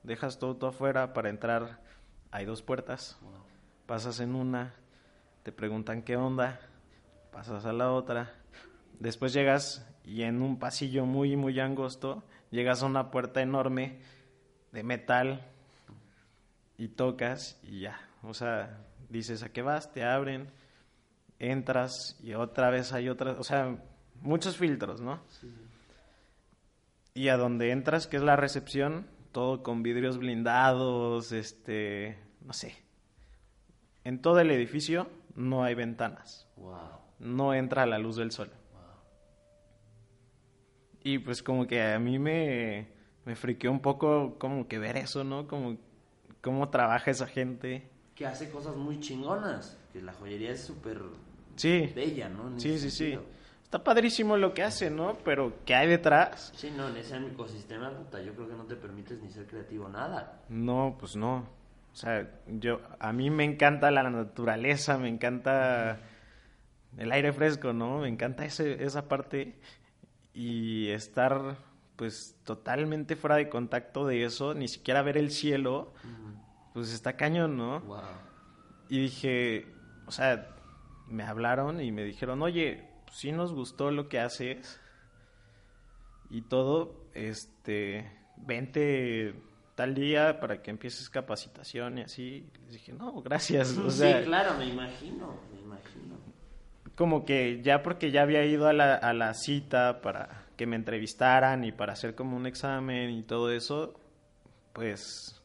[0.03, 1.88] Dejas todo, todo afuera para entrar
[2.31, 3.19] hay dos puertas,
[3.87, 4.75] pasas en una,
[5.43, 6.61] te preguntan qué onda,
[7.33, 8.35] pasas a la otra,
[8.99, 14.01] después llegas y en un pasillo muy, muy angosto, llegas a una puerta enorme
[14.73, 15.47] de metal
[16.77, 20.51] y tocas y ya, o sea, dices a qué vas, te abren,
[21.39, 23.77] entras y otra vez hay otra, o sea,
[24.21, 25.21] muchos filtros, ¿no?
[27.15, 32.75] Y a donde entras, que es la recepción, todo con vidrios blindados, este, no sé.
[34.05, 36.49] En todo el edificio no hay ventanas.
[37.19, 38.51] No entra la luz del sol.
[41.03, 42.89] Y pues como que a mí me,
[43.25, 45.47] me friqueó un poco como que ver eso, ¿no?
[45.47, 45.79] Como
[46.41, 47.89] cómo trabaja esa gente.
[48.15, 51.01] Que hace cosas muy chingonas, que la joyería es súper
[51.57, 51.93] sí.
[51.95, 52.59] bella, ¿no?
[52.59, 53.19] sí, sí, sí
[53.69, 55.19] está padrísimo lo que hace, ¿no?
[55.27, 56.55] Pero ¿qué hay detrás?
[56.57, 59.91] Sí, no, en ese ecosistema, puta, yo creo que no te permites ni ser creativo
[59.91, 60.41] nada.
[60.49, 61.47] No, pues no.
[61.93, 66.01] O sea, yo, a mí me encanta la naturaleza, me encanta
[66.97, 67.99] el aire fresco, ¿no?
[67.99, 69.59] Me encanta ese, esa parte
[70.33, 71.59] y estar,
[71.97, 75.93] pues, totalmente fuera de contacto de eso, ni siquiera ver el cielo,
[76.73, 77.81] pues está cañón, ¿no?
[77.81, 78.01] Wow.
[78.89, 79.67] Y dije,
[80.07, 80.57] o sea,
[81.07, 84.81] me hablaron y me dijeron, oye, sí nos gustó lo que haces
[86.31, 89.35] y todo, este, vente
[89.75, 92.51] tal día para que empieces capacitación y así.
[92.65, 93.69] Les dije, no, gracias.
[93.69, 96.17] sí, claro, me imagino, me imagino.
[96.97, 100.75] Como que ya porque ya había ido a la, a la cita para que me
[100.75, 103.95] entrevistaran y para hacer como un examen y todo eso,
[104.73, 105.41] pues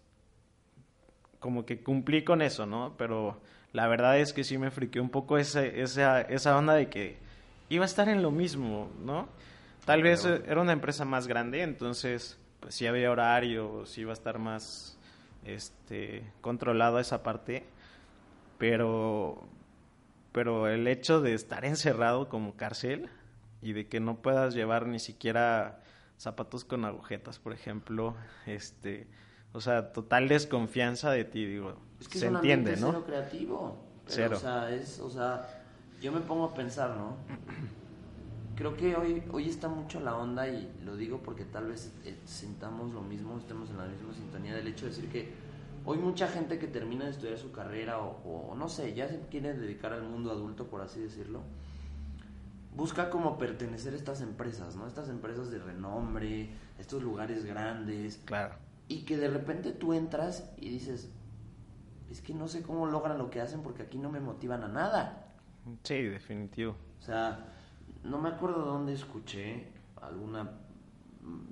[1.39, 2.95] como que cumplí con eso, ¿no?
[2.97, 3.39] Pero
[3.71, 7.17] la verdad es que sí me friqué un poco esa, esa, esa onda de que
[7.69, 9.27] iba a estar en lo mismo, ¿no?
[9.85, 14.13] Tal vez era una empresa más grande, entonces pues sí había horario, sí iba a
[14.13, 14.97] estar más
[15.43, 17.65] este controlado esa parte,
[18.57, 19.43] pero
[20.31, 23.09] pero el hecho de estar encerrado como cárcel
[23.61, 25.81] y de que no puedas llevar ni siquiera
[26.17, 29.07] zapatos con agujetas, por ejemplo, este,
[29.51, 32.87] o sea, total desconfianza de ti, digo, es que se es entiende, ¿no?
[32.87, 33.77] Cero creativo.
[34.07, 34.37] cero.
[34.37, 35.62] O sea, es, o sea,
[36.03, 37.15] yo me pongo a pensar, ¿no?
[38.57, 42.19] Creo que hoy, hoy está mucho la onda y lo digo porque tal vez eh,
[42.25, 45.33] sintamos lo mismo, estemos en la misma sintonía del hecho de decir que
[45.85, 49.53] hoy mucha gente que termina de estudiar su carrera o, no sé, ya se quiere
[49.53, 51.39] dedicar al mundo adulto, por así decirlo,
[52.75, 54.87] busca como pertenecer a estas empresas, ¿no?
[54.87, 58.19] Estas empresas de renombre, estos lugares grandes.
[58.25, 58.55] Claro.
[58.89, 61.09] Y que de repente tú entras y dices,
[62.11, 64.67] es que no sé cómo logran lo que hacen porque aquí no me motivan a
[64.67, 65.22] nada.
[65.83, 66.75] Sí, definitivo.
[66.99, 67.45] O sea,
[68.03, 69.67] no me acuerdo dónde escuché
[70.01, 70.51] alguna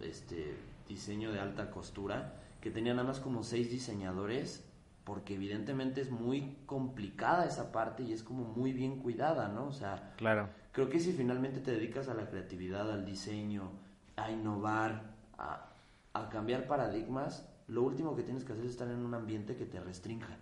[0.02, 0.56] este
[0.88, 4.68] diseño de alta costura que tenía nada más como seis diseñadores
[5.04, 9.66] porque evidentemente es muy complicada esa parte y es como muy bien cuidada, ¿no?
[9.68, 10.50] O sea, claro.
[10.72, 13.72] creo que si finalmente te dedicas a la creatividad, al diseño,
[14.16, 15.70] a innovar, a,
[16.14, 19.66] a cambiar paradigmas, lo último que tienes que hacer es estar en un ambiente que
[19.66, 20.38] te restrinja.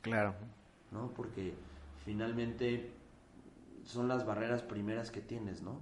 [0.00, 0.34] Claro.
[0.90, 1.12] ¿No?
[1.14, 1.54] Porque
[2.06, 2.92] finalmente
[3.84, 5.80] son las barreras primeras que tienes, ¿no?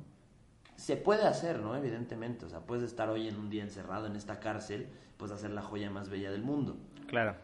[0.74, 1.76] Se puede hacer, ¿no?
[1.76, 5.50] Evidentemente, o sea, puedes estar hoy en un día encerrado en esta cárcel, puedes hacer
[5.50, 6.76] la joya más bella del mundo.
[7.06, 7.36] Claro.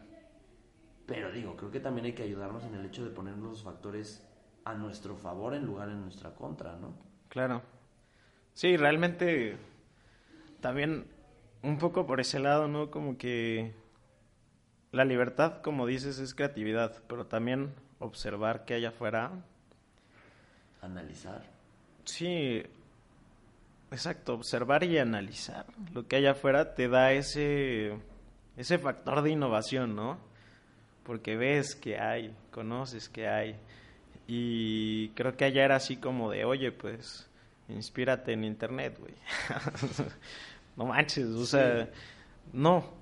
[1.05, 4.27] Pero digo, creo que también hay que ayudarnos en el hecho de poner los factores
[4.65, 6.95] a nuestro favor en lugar de nuestra contra, ¿no?
[7.29, 7.61] Claro.
[8.53, 9.57] Sí, realmente
[10.59, 11.05] también
[11.61, 12.89] un poco por ese lado, ¿no?
[12.89, 13.73] Como que
[14.91, 19.31] la libertad, como dices, es creatividad, pero también observar qué hay afuera.
[20.81, 21.43] Analizar.
[22.03, 22.61] Sí,
[23.91, 27.97] exacto, observar y analizar lo que hay afuera te da ese,
[28.57, 30.31] ese factor de innovación, ¿no?
[31.03, 33.55] porque ves que hay, conoces que hay.
[34.27, 37.27] Y creo que allá era así como de, oye, pues,
[37.69, 39.13] inspírate en internet, güey.
[40.77, 41.89] no manches, o sea,
[42.53, 43.00] no.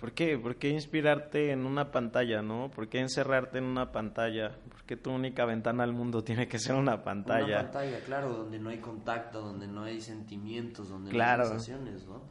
[0.00, 0.38] ¿Por qué?
[0.38, 2.70] ¿Por qué inspirarte en una pantalla, no?
[2.74, 4.58] ¿Por qué encerrarte en una pantalla?
[4.68, 7.60] ¿Por qué tu única ventana al mundo tiene que ser una pantalla?
[7.60, 12.06] Una pantalla, claro, donde no hay contacto, donde no hay sentimientos, donde no hay sensaciones,
[12.06, 12.22] ¿no?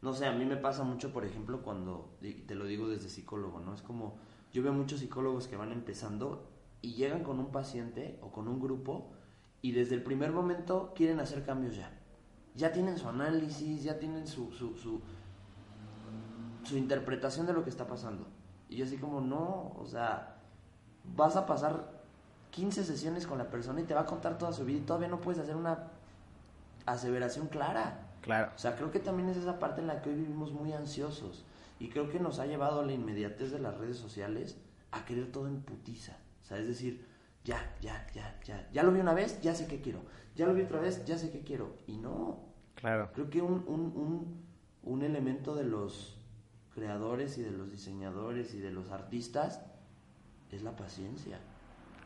[0.00, 3.58] No sé, a mí me pasa mucho, por ejemplo, cuando, te lo digo desde psicólogo,
[3.58, 3.74] ¿no?
[3.74, 4.16] Es como,
[4.52, 6.48] yo veo muchos psicólogos que van empezando
[6.80, 9.10] y llegan con un paciente o con un grupo
[9.60, 11.90] y desde el primer momento quieren hacer cambios ya.
[12.54, 15.02] Ya tienen su análisis, ya tienen su, su, su,
[16.68, 18.26] su interpretación de lo que está pasando.
[18.68, 20.36] Y yo así como, no, o sea,
[21.16, 21.98] vas a pasar
[22.50, 25.08] 15 sesiones con la persona y te va a contar toda su vida y todavía
[25.08, 25.90] no puedes hacer una
[26.84, 28.08] aseveración clara.
[28.20, 28.52] Claro.
[28.54, 31.44] O sea, creo que también es esa parte en la que hoy vivimos muy ansiosos.
[31.80, 34.58] Y creo que nos ha llevado a la inmediatez de las redes sociales
[34.90, 36.16] a querer todo en putiza.
[36.42, 37.06] O sea, es decir,
[37.44, 38.68] ya, ya, ya, ya.
[38.72, 40.00] Ya lo vi una vez, ya sé qué quiero.
[40.34, 41.76] Ya lo vi otra vez, ya sé qué quiero.
[41.86, 42.40] Y no.
[42.74, 43.10] Claro.
[43.14, 44.44] Creo que un, un, un,
[44.82, 46.17] un elemento de los
[46.78, 49.60] creadores y de los diseñadores y de los artistas
[50.50, 51.38] es la paciencia.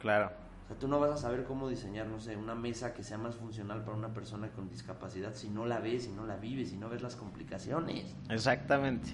[0.01, 0.33] Claro.
[0.64, 3.18] O sea, tú no vas a saber cómo diseñar, no sé, una mesa que sea
[3.18, 6.70] más funcional para una persona con discapacidad si no la ves, si no la vives,
[6.70, 8.14] si no ves las complicaciones.
[8.31, 9.11] Exactamente.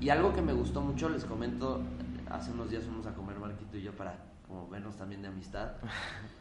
[0.00, 1.80] Y algo que me gustó mucho, les comento,
[2.28, 5.72] hace unos días fuimos a comer Marquito y yo para como vernos también de amistad.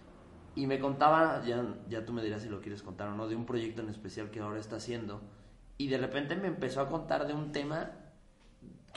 [0.56, 3.36] Y me contaba, ya, ya tú me dirás si lo quieres contar o no, de
[3.36, 5.22] un proyecto en especial que ahora está haciendo.
[5.78, 7.92] Y de repente me empezó a contar de un tema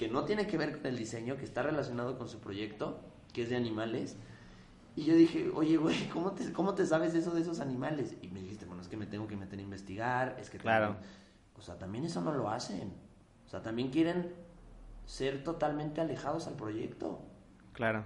[0.03, 2.99] que no tiene que ver con el diseño, que está relacionado con su proyecto,
[3.33, 4.17] que es de animales
[4.97, 8.17] y yo dije, oye, güey, ¿cómo te, ¿cómo te sabes eso de esos animales?
[8.21, 10.59] Y me dijiste, bueno, es que me tengo que meter a investigar, es que...
[10.59, 10.97] Claro.
[11.57, 12.93] o sea, también eso no lo hacen.
[13.47, 14.35] O sea, también quieren
[15.07, 17.23] ser totalmente alejados al proyecto.
[17.73, 18.05] Claro.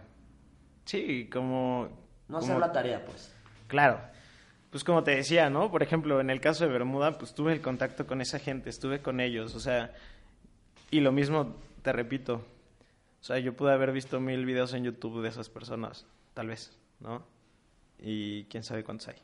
[0.85, 1.89] Sí, como...
[2.29, 3.35] No hacer la tarea, pues.
[3.69, 4.01] Claro.
[4.71, 5.71] Pues como te decía, ¿no?
[5.71, 9.01] Por ejemplo, en el caso de Bermuda, pues tuve el contacto con esa gente, estuve
[9.01, 9.95] con ellos, o sea,
[10.91, 12.45] y lo mismo, te repito,
[13.21, 16.77] o sea, yo pude haber visto mil videos en YouTube de esas personas, tal vez,
[16.99, 17.23] ¿no?
[18.01, 19.23] Y quién sabe cuántos hay.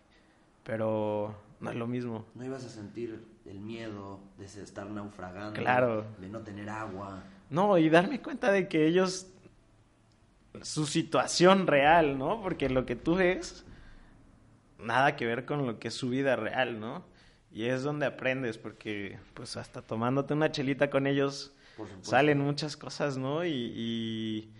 [0.62, 2.24] Pero no es lo mismo.
[2.36, 6.06] No ibas a sentir el miedo de estar naufragando, claro.
[6.18, 7.24] de no tener agua.
[7.50, 9.26] No, y darme cuenta de que ellos,
[10.60, 12.40] su situación real, ¿no?
[12.42, 13.66] Porque lo que tú ves,
[14.78, 17.04] nada que ver con lo que es su vida real, ¿no?
[17.50, 21.56] Y es donde aprendes, porque pues hasta tomándote una chelita con ellos
[22.02, 23.44] salen muchas cosas, ¿no?
[23.44, 24.52] y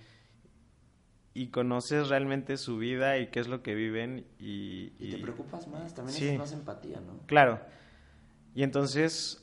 [1.35, 4.93] y conoces realmente su vida y qué es lo que viven y...
[4.99, 7.19] Y, te preocupas más, también es más empatía, ¿no?
[7.27, 7.61] Claro.
[8.55, 9.43] Y entonces,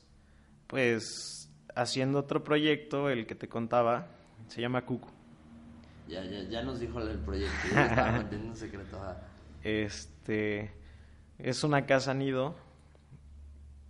[0.67, 4.07] pues, haciendo otro proyecto, el que te contaba,
[4.47, 5.09] se llama Cucu.
[6.07, 8.99] Ya, ya, ya nos dijo el proyecto, ya estaba manteniendo un secreto.
[9.63, 10.71] Este,
[11.39, 12.55] es una casa nido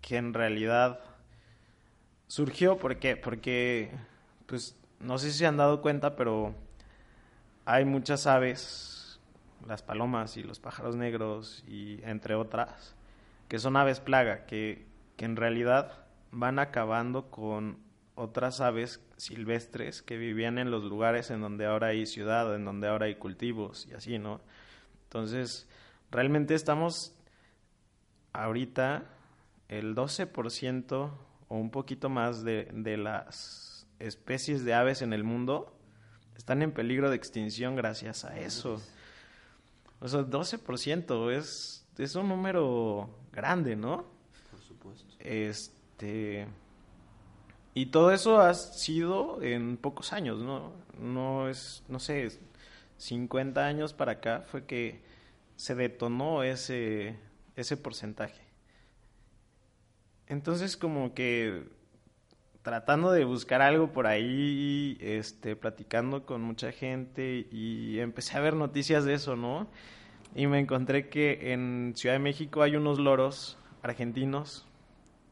[0.01, 1.01] que en realidad
[2.29, 3.91] surgió porque, porque,
[4.45, 6.53] pues, no sé si se han dado cuenta, pero
[7.65, 9.19] hay muchas aves,
[9.67, 12.95] las palomas y los pájaros negros y entre otras,
[13.49, 14.85] que son aves plaga, que,
[15.17, 17.79] que en realidad van acabando con
[18.13, 22.87] otras aves silvestres que vivían en los lugares en donde ahora hay ciudad, en donde
[22.87, 24.39] ahora hay cultivos y así, ¿no?
[25.05, 25.67] Entonces,
[26.11, 27.15] realmente estamos
[28.33, 29.05] ahorita
[29.67, 31.11] el 12%
[31.49, 35.75] o un poquito más de, de las especies de aves en el mundo
[36.39, 38.81] están en peligro de extinción gracias a eso.
[39.99, 44.05] O sea, 12% es, es un número grande, ¿no?
[44.49, 45.13] Por supuesto.
[45.19, 46.47] Este.
[47.73, 50.71] Y todo eso ha sido en pocos años, ¿no?
[50.97, 52.39] No es, no sé,
[52.97, 55.01] 50 años para acá fue que
[55.57, 57.17] se detonó ese,
[57.57, 58.48] ese porcentaje.
[60.29, 61.63] Entonces, como que
[62.61, 68.55] tratando de buscar algo por ahí, este, platicando con mucha gente y empecé a ver
[68.55, 69.67] noticias de eso, ¿no?
[70.35, 74.67] Y me encontré que en Ciudad de México hay unos loros argentinos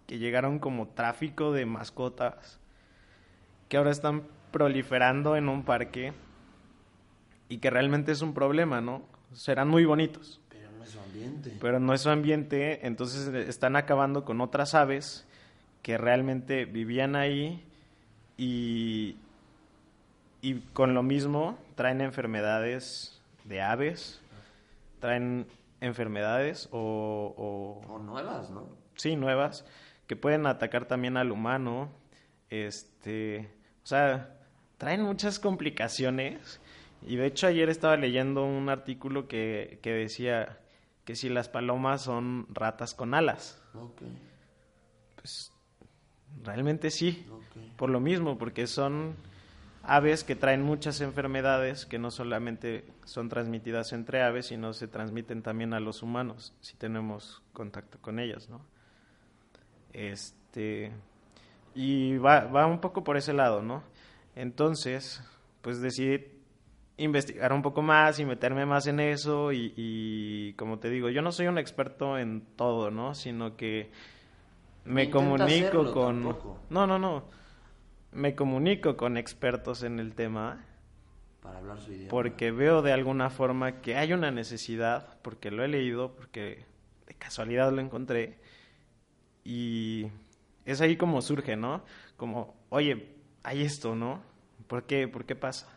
[0.08, 2.60] que llegaron como tráfico de mascotas,
[3.70, 6.14] que ahora están proliferando en un parque
[7.50, 9.04] y que realmente es un problema, ¿no?
[9.34, 10.41] Serán muy bonitos.
[10.88, 11.51] Es su ambiente.
[11.59, 15.25] Pero no es su ambiente, entonces están acabando con otras aves
[15.81, 17.61] que realmente vivían ahí
[18.38, 19.17] y,
[20.41, 24.21] y con lo mismo traen enfermedades de aves,
[25.01, 25.45] traen
[25.81, 28.69] enfermedades o, o, nuevas, ¿no?
[28.95, 29.65] Sí, nuevas,
[30.07, 31.89] que pueden atacar también al humano,
[32.49, 33.51] este,
[33.83, 34.38] o sea,
[34.77, 36.61] traen muchas complicaciones
[37.05, 40.57] Y de hecho ayer estaba leyendo un artículo que, que decía
[41.08, 43.64] que si las palomas son ratas con alas.
[45.16, 45.53] Pues
[46.43, 47.26] realmente sí,
[47.78, 49.16] por lo mismo, porque son
[49.84, 55.43] aves que traen muchas enfermedades que no solamente son transmitidas entre aves, sino se transmiten
[55.43, 58.66] también a los humanos si tenemos contacto con ellas, ¿no?
[59.93, 60.91] Este
[61.74, 63.82] y va, va un poco por ese lado, ¿no?
[64.36, 65.24] Entonces,
[65.62, 66.36] pues decidí
[66.98, 71.22] investigar un poco más y meterme más en eso y, y, como te digo, yo
[71.22, 73.14] no soy un experto en todo, ¿no?
[73.14, 73.91] Sino que
[74.84, 76.24] me comunico con...
[76.70, 77.26] No, no, no.
[78.12, 80.66] Me comunico con expertos en el tema.
[81.41, 82.10] Para hablar su idioma.
[82.10, 86.66] Porque veo de alguna forma que hay una necesidad, porque lo he leído, porque
[87.06, 88.39] de casualidad lo encontré.
[89.43, 90.08] Y
[90.66, 91.84] es ahí como surge, ¿no?
[92.16, 94.22] Como, oye, hay esto, ¿no?
[94.68, 95.08] ¿Por qué?
[95.08, 95.76] ¿Por qué pasa?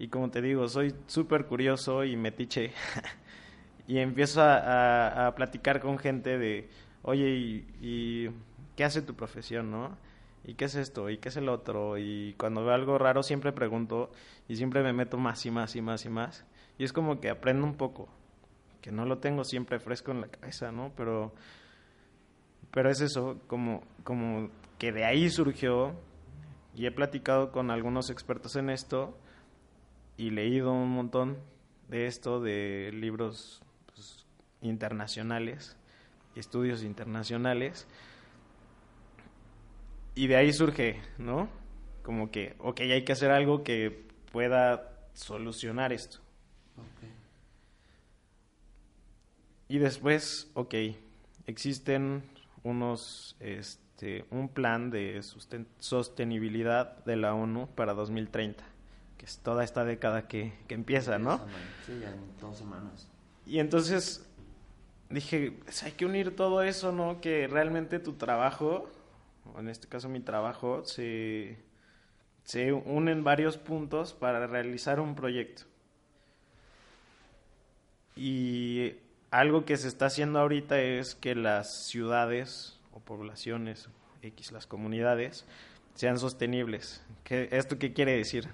[0.00, 2.72] Y como te digo, soy súper curioso y metiche.
[3.86, 6.70] y empiezo a, a, platicar con gente de,
[7.02, 8.30] oye, y, y,
[8.76, 9.98] qué hace tu profesión, no?
[10.42, 11.10] ¿Y qué es esto?
[11.10, 11.98] ¿Y qué es el otro?
[11.98, 14.10] Y cuando veo algo raro siempre pregunto
[14.48, 16.46] y siempre me meto más y más y más y más.
[16.78, 18.08] Y es como que aprendo un poco,
[18.80, 20.92] que no lo tengo siempre fresco en la cabeza, ¿no?
[20.96, 21.34] Pero,
[22.70, 24.48] pero es eso, como, como
[24.78, 25.92] que de ahí surgió
[26.74, 29.14] y he platicado con algunos expertos en esto
[30.20, 31.38] y leído un montón
[31.88, 34.26] de esto, de libros pues,
[34.60, 35.78] internacionales,
[36.36, 37.86] estudios internacionales,
[40.14, 41.48] y de ahí surge, ¿no?
[42.02, 46.18] Como que, ok, hay que hacer algo que pueda solucionar esto.
[46.76, 47.14] Okay.
[49.68, 50.74] Y después, ok,
[51.46, 52.24] existen
[52.62, 55.22] unos, este, un plan de
[55.78, 58.69] sostenibilidad de la ONU para 2030
[59.20, 61.42] que es toda esta década que, que empieza, ¿no?
[61.84, 63.06] Sí, ya en dos semanas.
[63.44, 64.26] Y entonces
[65.10, 67.20] dije, pues hay que unir todo eso, ¿no?
[67.20, 68.88] Que realmente tu trabajo,
[69.44, 71.58] o en este caso mi trabajo, se,
[72.44, 75.64] se unen varios puntos para realizar un proyecto.
[78.16, 78.94] Y
[79.30, 83.90] algo que se está haciendo ahorita es que las ciudades o poblaciones,
[84.22, 85.44] X, las comunidades,
[85.94, 87.04] sean sostenibles.
[87.22, 88.48] ¿Qué, ¿Esto qué quiere decir?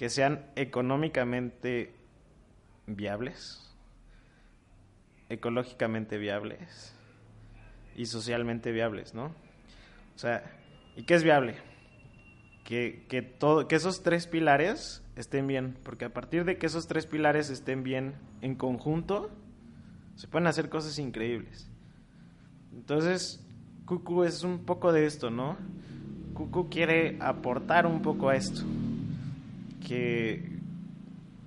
[0.00, 1.92] Que sean económicamente
[2.86, 3.70] viables,
[5.28, 6.94] ecológicamente viables
[7.94, 9.24] y socialmente viables, ¿no?
[9.24, 10.42] O sea,
[10.96, 11.56] ¿y qué es viable?
[12.64, 16.86] Que, que, todo, que esos tres pilares estén bien, porque a partir de que esos
[16.86, 19.30] tres pilares estén bien en conjunto,
[20.16, 21.68] se pueden hacer cosas increíbles.
[22.72, 23.46] Entonces,
[23.84, 25.58] Cucu es un poco de esto, ¿no?
[26.32, 28.64] Cucu quiere aportar un poco a esto
[29.86, 30.60] que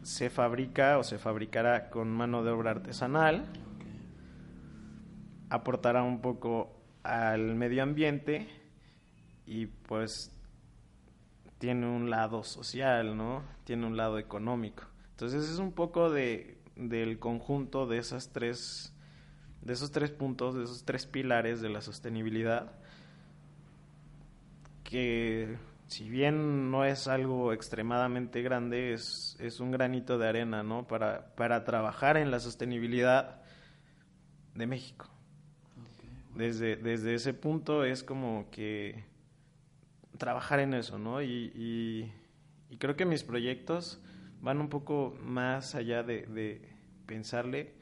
[0.03, 3.45] se fabrica o se fabricará con mano de obra artesanal,
[5.49, 8.47] aportará un poco al medio ambiente
[9.45, 10.31] y pues
[11.59, 13.43] tiene un lado social, ¿no?
[13.63, 14.83] Tiene un lado económico.
[15.11, 18.93] Entonces es un poco de del conjunto de esas tres
[19.61, 22.73] de esos tres puntos, de esos tres pilares de la sostenibilidad
[24.83, 25.57] que
[25.93, 30.87] si bien no es algo extremadamente grande, es, es un granito de arena, ¿no?
[30.87, 33.43] Para, para trabajar en la sostenibilidad
[34.55, 35.07] de México.
[36.35, 39.03] Desde, desde ese punto es como que
[40.17, 41.21] trabajar en eso, ¿no?
[41.21, 42.11] Y, y,
[42.71, 44.01] y creo que mis proyectos
[44.41, 46.69] van un poco más allá de, de
[47.05, 47.75] pensarle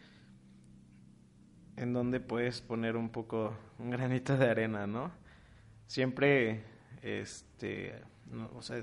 [1.77, 5.13] en dónde puedes poner un poco un granito de arena, ¿no?
[5.87, 6.70] Siempre
[7.01, 8.01] este,
[8.55, 8.81] o sea,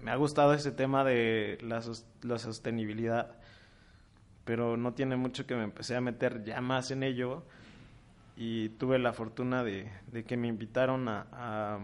[0.00, 1.82] me ha gustado ese tema de la,
[2.22, 3.36] la, sostenibilidad,
[4.44, 7.44] pero no tiene mucho que me empecé a meter ya más en ello.
[8.36, 11.78] Y tuve la fortuna de, de que me invitaron a,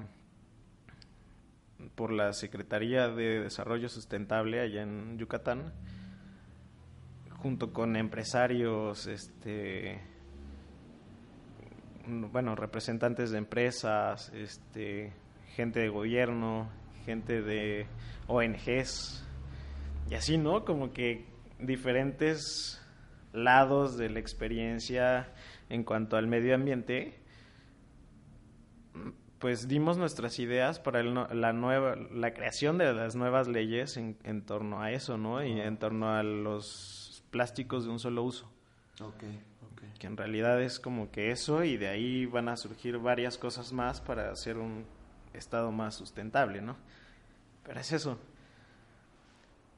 [1.95, 5.73] por la Secretaría de Desarrollo Sustentable allá en Yucatán,
[7.43, 10.01] junto con empresarios, este
[12.09, 15.13] bueno, representantes de empresas, este,
[15.55, 16.69] gente de gobierno,
[17.05, 17.87] gente de
[18.27, 19.27] ONGs
[20.11, 20.65] y así, ¿no?
[20.65, 21.27] Como que
[21.59, 22.83] diferentes
[23.33, 25.33] lados de la experiencia
[25.69, 27.19] en cuanto al medio ambiente,
[29.39, 34.43] pues dimos nuestras ideas para la nueva, la creación de las nuevas leyes en, en
[34.43, 35.45] torno a eso, ¿no?
[35.45, 38.51] Y en torno a los plásticos de un solo uso.
[39.01, 39.48] Okay
[39.99, 43.73] que en realidad es como que eso y de ahí van a surgir varias cosas
[43.73, 44.85] más para hacer un
[45.35, 46.77] estado más sustentable, ¿no?
[47.65, 48.19] Pero es eso.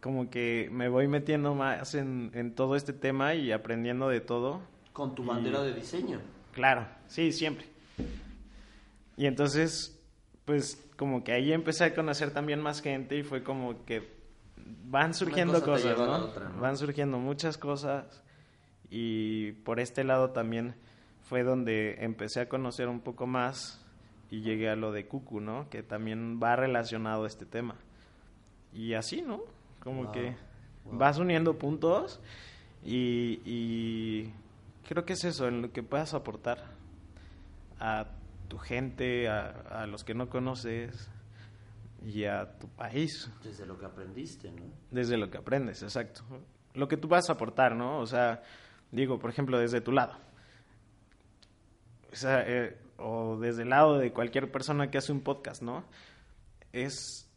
[0.00, 4.62] como que me voy metiendo más en, en todo este tema y aprendiendo de todo.
[4.92, 6.20] Con tu bandera de diseño.
[6.52, 7.66] Claro, sí, siempre.
[9.16, 9.98] Y entonces,
[10.44, 14.08] pues como que ahí empecé a conocer también más gente y fue como que
[14.84, 16.30] van surgiendo cosas, ¿no?
[16.60, 18.22] Van surgiendo muchas cosas
[18.90, 20.74] y por este lado también
[21.22, 23.84] fue donde empecé a conocer un poco más
[24.30, 25.68] y llegué a lo de Cucu, ¿no?
[25.70, 27.76] Que también va relacionado a este tema.
[28.72, 29.40] Y así, ¿no?
[29.80, 30.36] Como que
[30.84, 32.20] vas uniendo puntos
[32.84, 34.32] y, y
[34.88, 36.64] creo que es eso, en lo que puedas aportar
[37.78, 38.06] a
[38.48, 41.08] tu gente, a, los que no conoces
[42.04, 43.30] y a tu país.
[43.42, 44.64] Desde lo que aprendiste, ¿no?
[44.90, 46.22] Desde lo que aprendes, exacto.
[46.74, 48.00] Lo que tú vas a aportar, ¿no?
[48.00, 48.42] O sea,
[48.92, 50.18] digo, por ejemplo, desde tu lado.
[52.12, 55.84] O, sea, eh, o desde el lado de cualquier persona que hace un podcast, ¿no?
[56.72, 57.28] Es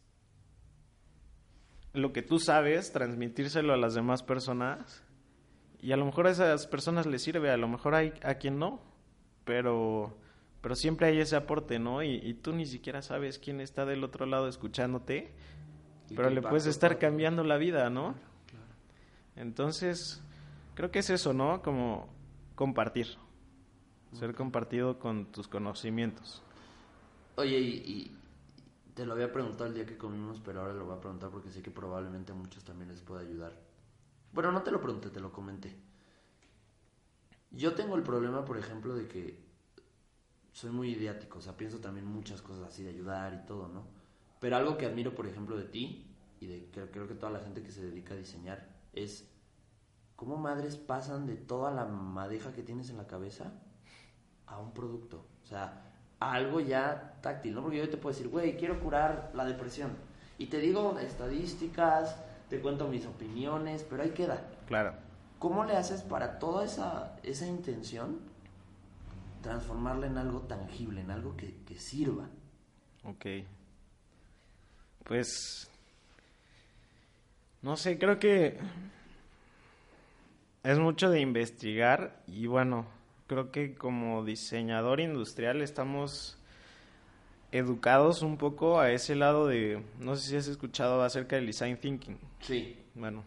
[1.92, 5.02] lo que tú sabes, transmitírselo a las demás personas.
[5.80, 8.58] Y a lo mejor a esas personas les sirve, a lo mejor hay a quien
[8.58, 8.80] no,
[9.44, 10.16] pero
[10.64, 12.02] pero siempre hay ese aporte, ¿no?
[12.02, 15.30] Y, tú ni siquiera sabes quién está del otro lado escuchándote,
[16.16, 18.14] pero le puedes estar cambiando la vida, ¿no?
[19.36, 20.22] Entonces,
[20.74, 21.62] creo que es eso, ¿no?
[21.62, 22.08] Como
[22.54, 23.06] compartir,
[24.12, 26.42] ser compartido con tus conocimientos.
[27.36, 28.16] Oye, y,
[28.94, 31.50] te lo había preguntado el día que comimos, pero ahora lo voy a preguntar porque
[31.50, 33.52] sé que probablemente a muchos también les pueda ayudar.
[34.32, 35.76] Bueno, no te lo pregunté, te lo comenté.
[37.50, 39.44] Yo tengo el problema, por ejemplo, de que
[40.52, 43.84] soy muy idiático, o sea, pienso también muchas cosas así de ayudar y todo, ¿no?
[44.38, 46.06] Pero algo que admiro, por ejemplo, de ti
[46.38, 49.33] y de creo, creo que toda la gente que se dedica a diseñar es
[50.16, 53.52] cómo madres pasan de toda la madeja que tienes en la cabeza
[54.46, 57.62] a un producto, o sea, a algo ya táctil, ¿no?
[57.62, 59.90] Porque yo te puedo decir, güey, quiero curar la depresión
[60.38, 62.16] y te digo estadísticas,
[62.48, 64.44] te cuento mis opiniones, pero ahí queda.
[64.66, 64.94] Claro.
[65.38, 68.34] ¿Cómo le haces para toda esa, esa intención?
[69.44, 72.28] transformarla en algo tangible, en algo que, sirva.
[73.04, 73.26] Ok.
[75.04, 75.70] Pues,
[77.60, 78.58] no sé, creo que
[80.64, 82.86] es mucho de investigar y bueno,
[83.26, 86.38] creo que como diseñador industrial estamos
[87.52, 91.76] educados un poco a ese lado de, no sé si has escuchado acerca del design
[91.76, 92.18] thinking.
[92.40, 92.76] Sí.
[92.94, 93.24] Bueno,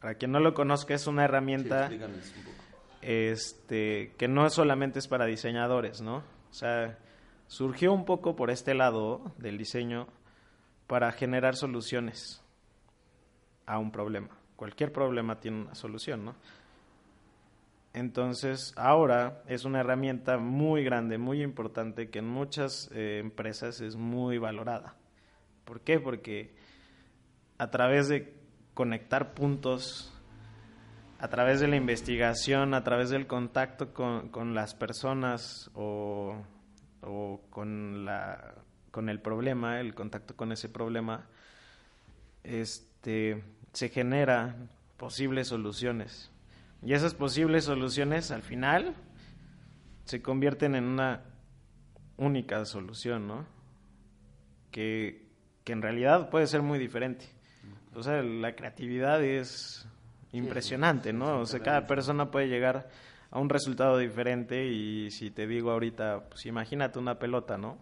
[0.00, 1.90] para quien no lo conozca es una herramienta
[3.00, 6.16] este, que no solamente es para diseñadores, ¿no?
[6.18, 6.98] O sea,
[7.46, 10.06] surgió un poco por este lado del diseño
[10.86, 12.44] para generar soluciones
[13.64, 14.41] a un problema.
[14.56, 16.34] Cualquier problema tiene una solución, ¿no?
[17.94, 23.96] Entonces, ahora es una herramienta muy grande, muy importante, que en muchas eh, empresas es
[23.96, 24.94] muy valorada.
[25.64, 26.00] ¿Por qué?
[26.00, 26.54] Porque
[27.58, 28.32] a través de
[28.74, 30.12] conectar puntos
[31.22, 36.42] a través de la investigación, a través del contacto con, las personas o,
[37.48, 38.56] con, la,
[38.90, 41.28] con el problema, el contacto con ese problema,
[42.42, 43.40] este,
[43.72, 46.30] se generan posibles soluciones.
[46.82, 48.94] Y esas posibles soluciones al final
[50.04, 51.22] se convierten en una
[52.16, 53.46] única solución, ¿no?
[54.70, 55.28] Que,
[55.64, 57.26] que en realidad puede ser muy diferente.
[57.94, 59.86] O sea, la creatividad es
[60.32, 61.40] impresionante, ¿no?
[61.40, 62.88] O sea, cada persona puede llegar
[63.30, 67.78] a un resultado diferente y si te digo ahorita, pues imagínate una pelota, ¿no?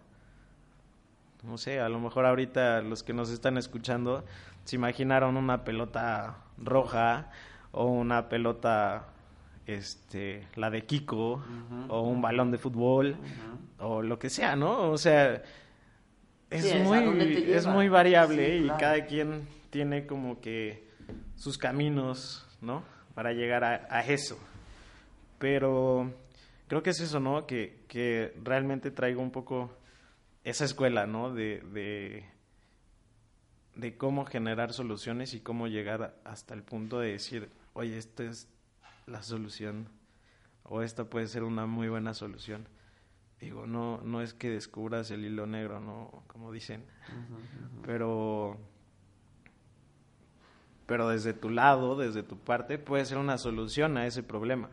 [1.43, 4.23] No sé, a lo mejor ahorita los que nos están escuchando
[4.63, 7.29] se imaginaron una pelota roja
[7.71, 9.07] o una pelota
[9.65, 11.43] este la de Kiko
[11.87, 13.15] o un balón de fútbol
[13.79, 14.91] o lo que sea, ¿no?
[14.91, 15.41] O sea,
[16.49, 20.91] es muy es muy variable y cada quien tiene como que
[21.35, 22.83] sus caminos, ¿no?
[23.15, 24.37] Para llegar a, eso.
[25.39, 26.13] Pero
[26.67, 27.47] creo que es eso, ¿no?
[27.47, 29.75] Que, realmente traigo un poco
[30.43, 31.33] esa escuela, ¿no?
[31.33, 32.25] De, de,
[33.75, 38.47] de, cómo generar soluciones y cómo llegar hasta el punto de decir, oye, esta es
[39.07, 39.87] la solución
[40.63, 42.67] o esta puede ser una muy buena solución.
[43.39, 46.23] Digo, no, no es que descubras el hilo negro, ¿no?
[46.27, 46.85] Como dicen,
[47.83, 48.59] pero
[50.85, 54.69] pero desde tu lado, desde tu parte, puede ser una solución a ese problema.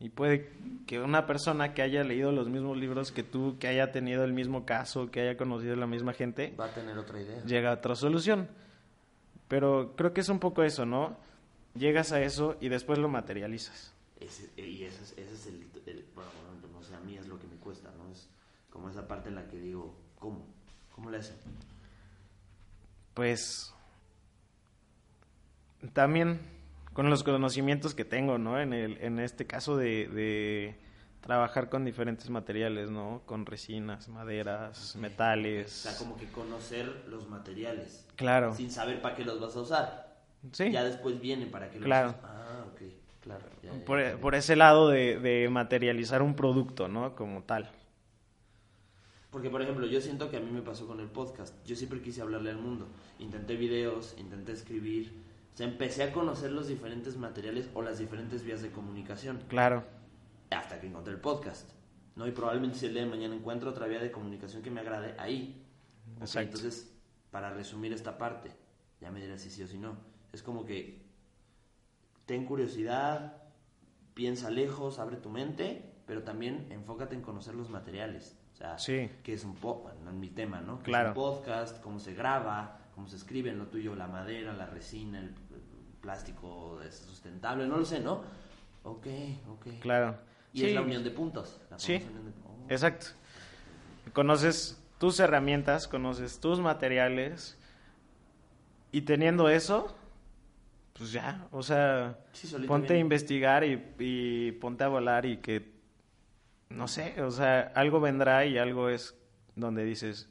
[0.00, 0.50] Y puede
[0.86, 4.32] que una persona que haya leído los mismos libros que tú, que haya tenido el
[4.32, 7.42] mismo caso, que haya conocido a la misma gente, va a tener otra idea.
[7.44, 8.48] Llega a otra solución.
[9.46, 11.18] Pero creo que es un poco eso, ¿no?
[11.74, 13.92] Llegas a eso y después lo materializas.
[14.56, 15.66] y ese es, el,
[16.14, 16.30] bueno,
[16.72, 18.10] no sé, a mí es lo que me cuesta, ¿no?
[18.10, 18.26] Es
[18.70, 20.46] como esa parte en la que digo, ¿cómo?
[20.94, 21.36] ¿Cómo le hacen?
[23.12, 23.74] Pues
[25.92, 26.40] también
[27.00, 28.60] con los conocimientos que tengo, ¿no?
[28.60, 30.76] En, el, en este caso de, de
[31.22, 33.22] trabajar con diferentes materiales, ¿no?
[33.24, 35.86] Con resinas, maderas, metales.
[35.86, 38.06] O sea, como que conocer los materiales.
[38.16, 38.54] Claro.
[38.54, 40.16] Sin saber para qué los vas a usar.
[40.52, 40.70] Sí.
[40.70, 42.08] Ya después vienen para que los Claro.
[42.10, 42.20] uses.
[42.22, 42.80] Ah, ok,
[43.22, 43.46] claro.
[43.62, 44.16] ya, ya, Por, ya.
[44.18, 47.16] por ese lado de, de materializar un producto, ¿no?
[47.16, 47.70] Como tal.
[49.30, 51.54] Porque, por ejemplo, yo siento que a mí me pasó con el podcast.
[51.64, 52.88] Yo siempre quise hablarle al mundo.
[53.18, 55.29] Intenté videos, intenté escribir.
[55.52, 59.42] O sea, empecé a conocer los diferentes materiales o las diferentes vías de comunicación.
[59.48, 59.84] Claro.
[60.50, 61.70] Hasta que encontré el podcast.
[62.16, 62.26] ¿no?
[62.26, 65.14] Y probablemente si el día de mañana encuentro otra vía de comunicación que me agrade,
[65.18, 65.64] ahí.
[66.16, 66.40] Ok, Exacto.
[66.56, 66.92] entonces,
[67.30, 68.50] para resumir esta parte,
[69.00, 69.96] ya me dirás si sí o si no.
[70.32, 71.02] Es como que
[72.26, 73.42] ten curiosidad,
[74.14, 78.36] piensa lejos, abre tu mente, pero también enfócate en conocer los materiales.
[78.52, 79.08] O sea, Sí.
[79.22, 80.80] que es un po no en mi tema, ¿no?
[80.82, 81.10] Claro.
[81.12, 84.66] Es un podcast, cómo se graba, cómo se escribe en lo tuyo, la madera, la
[84.66, 85.30] resina, el,
[86.02, 88.22] plástico es sustentable, no lo sé, ¿no?
[88.84, 89.06] Ok,
[89.48, 89.66] ok.
[89.80, 90.16] Claro.
[90.52, 90.66] Y Sí.
[90.66, 91.60] es la unión de puntos.
[91.70, 91.94] la Sí.
[91.94, 92.04] de-
[92.46, 92.66] oh.
[92.68, 93.06] Exacto.
[94.14, 97.58] Conoces tus herramientas, conoces tus materiales
[98.92, 99.94] y teniendo eso,
[100.94, 105.70] pues ya, o sea, Sí, ponte a investigar y, y ponte a volar y que,
[106.70, 109.14] no sé, o sea, algo vendrá y algo es
[109.54, 110.29] donde dices,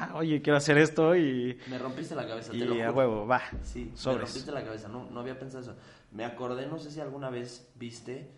[0.00, 2.92] ah, oye, quiero hacer esto y, Me rompiste la cabeza, te y lo a juro.
[2.92, 4.22] huevo, va, Sí, me sobres.
[4.24, 5.74] rompiste la cabeza, no, no había pensado eso.
[6.12, 8.28] Me acordé, no sé si alguna vez viste,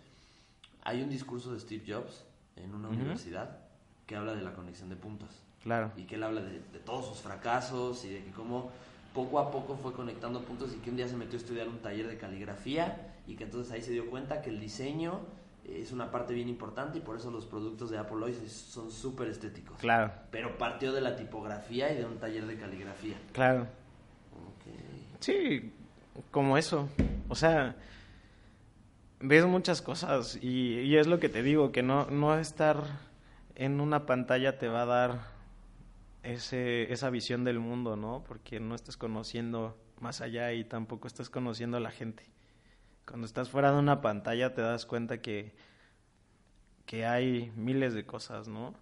[0.83, 2.25] hay un discurso de Steve Jobs
[2.57, 2.97] en una Ujú.
[2.99, 3.59] universidad
[4.07, 5.29] que habla de la conexión de puntos.
[5.63, 8.71] Claro, Y que él habla de, de todos sus fracasos y de que cómo
[9.15, 11.79] poco a poco fue conectando puntos y que un día se metió a estudiar un
[11.79, 15.21] taller de caligrafía y que entonces ahí se dio cuenta que el diseño
[15.69, 19.29] es una parte bien importante y por eso los productos de Apple hoy son súper
[19.29, 19.79] estéticos.
[19.79, 23.17] claro, Pero partió de la tipografía y de un taller de caligrafía.
[23.33, 23.67] claro.
[25.21, 25.73] Sí,
[26.31, 26.89] como eso.
[27.29, 27.77] O sea,
[29.21, 32.85] ves muchas cosas y, y es lo que te digo, que no, no estar
[33.55, 35.21] en una pantalla te va a dar
[36.23, 38.23] ese, esa visión del mundo, ¿no?
[38.27, 42.25] Porque no estás conociendo más allá y tampoco estás conociendo a la gente.
[43.07, 45.55] Cuando estás fuera de una pantalla te das cuenta que,
[46.87, 48.75] que hay miles de cosas, ¿no?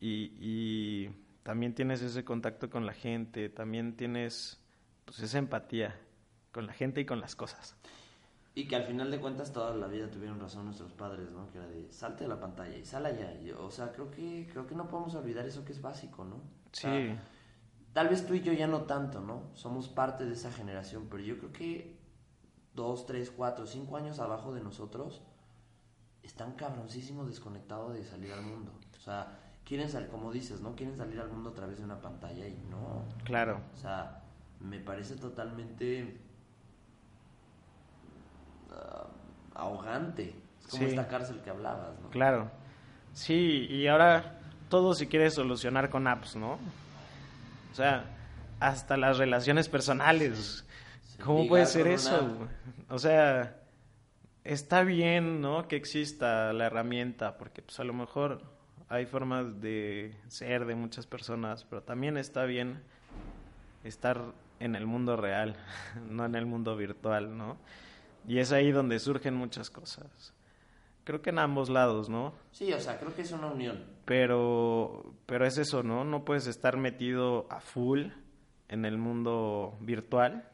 [0.00, 1.10] Y, y
[1.42, 4.60] también tienes ese contacto con la gente, también tienes
[5.04, 5.98] pues esa empatía
[6.52, 7.76] con la gente y con las cosas.
[8.54, 11.48] Y que al final de cuentas toda la vida tuvieron razón nuestros padres, ¿no?
[11.50, 13.32] Que era de salte de la pantalla y sal allá.
[13.40, 16.36] Y, o sea, creo que creo que no podemos olvidar eso que es básico, ¿no?
[16.36, 17.22] O Sí, sea,
[17.92, 19.50] tal vez tú y yo ya no tanto, ¿no?
[19.54, 21.97] Somos parte de esa generación, pero yo creo que
[22.74, 25.22] dos, tres, cuatro, cinco años abajo de nosotros
[26.22, 28.72] están cabroncísimos desconectados de salir al mundo.
[28.96, 30.74] O sea, quieren salir, como dices, ¿no?
[30.76, 33.04] Quieren salir al mundo a través de una pantalla y no.
[33.24, 33.60] claro.
[33.74, 34.22] O sea,
[34.60, 36.18] me parece totalmente
[38.70, 39.06] ah,
[39.54, 40.34] ahogante.
[40.60, 40.90] Es como Sí.
[40.90, 42.10] esta cárcel que hablabas, ¿no?
[42.10, 42.50] Claro.
[43.12, 44.38] Sí, y ahora
[44.68, 46.58] todo se quiere solucionar con apps, ¿no?
[47.72, 48.04] O sea,
[48.60, 50.64] hasta las relaciones personales.
[51.24, 52.24] ¿Cómo puede ser eso?
[52.24, 52.48] una-?
[52.90, 53.60] O sea,
[54.44, 55.68] está bien, ¿no?
[55.68, 58.42] Que exista la herramienta, porque pues a lo mejor
[58.88, 62.82] hay formas de ser de muchas personas, pero también está bien
[63.84, 65.56] estar en el mundo real,
[66.08, 67.58] no en el mundo virtual, ¿no?
[68.26, 70.34] Y es ahí donde surgen muchas cosas.
[71.04, 72.34] Creo que en ambos lados, ¿no?
[72.50, 73.82] Sí, o sea, creo que es una unión.
[74.04, 76.04] Pero, pero es eso, ¿no?
[76.04, 78.08] No puedes estar metido a full
[78.68, 80.46] en el mundo virtual,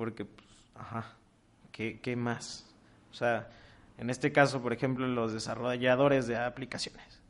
[0.00, 1.12] Porque pues, ajá,
[1.72, 2.64] ¿qué, qué más?
[3.10, 3.50] O sea,
[3.98, 7.20] en este caso, por ejemplo, los desarrolladores de aplicaciones,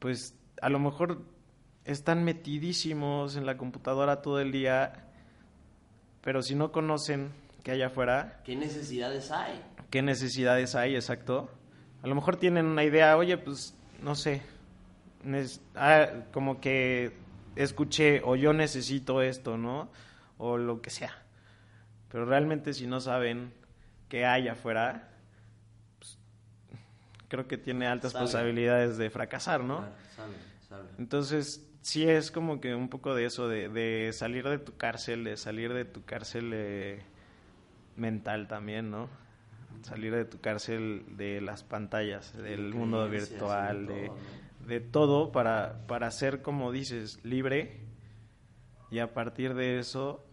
[0.00, 1.22] pues a lo mejor
[1.84, 5.06] están metidísimos en la computadora todo el día,
[6.20, 7.30] pero si no conocen
[7.62, 9.62] qué hay afuera, ¿Qué necesidades hay?
[9.88, 11.48] qué necesidades hay, exacto.
[12.02, 13.72] A lo mejor tienen una idea, oye, pues,
[14.02, 14.42] no sé,
[15.76, 17.12] ah, como que
[17.54, 19.88] escuché o yo necesito esto, ¿no?
[20.38, 21.27] O lo que sea.
[22.10, 23.52] Pero realmente si no saben
[24.08, 25.08] qué hay afuera,
[25.98, 26.18] pues,
[27.28, 29.84] creo que tiene altas posibilidades de fracasar, ¿no?
[30.98, 35.24] Entonces, sí es como que un poco de eso, de, de salir de tu cárcel,
[35.24, 37.02] de salir de tu cárcel eh,
[37.96, 39.08] mental también, ¿no?
[39.82, 44.66] Salir de tu cárcel de las pantallas, del De mundo virtual, de de, todo, ¿no?
[44.66, 47.80] de todo para, para ser, como dices, libre.
[48.90, 50.27] Y a partir de eso,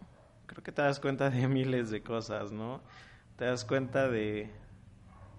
[0.46, 2.80] creo que te das cuenta de miles de cosas, ¿no?
[3.36, 4.50] Te das cuenta de,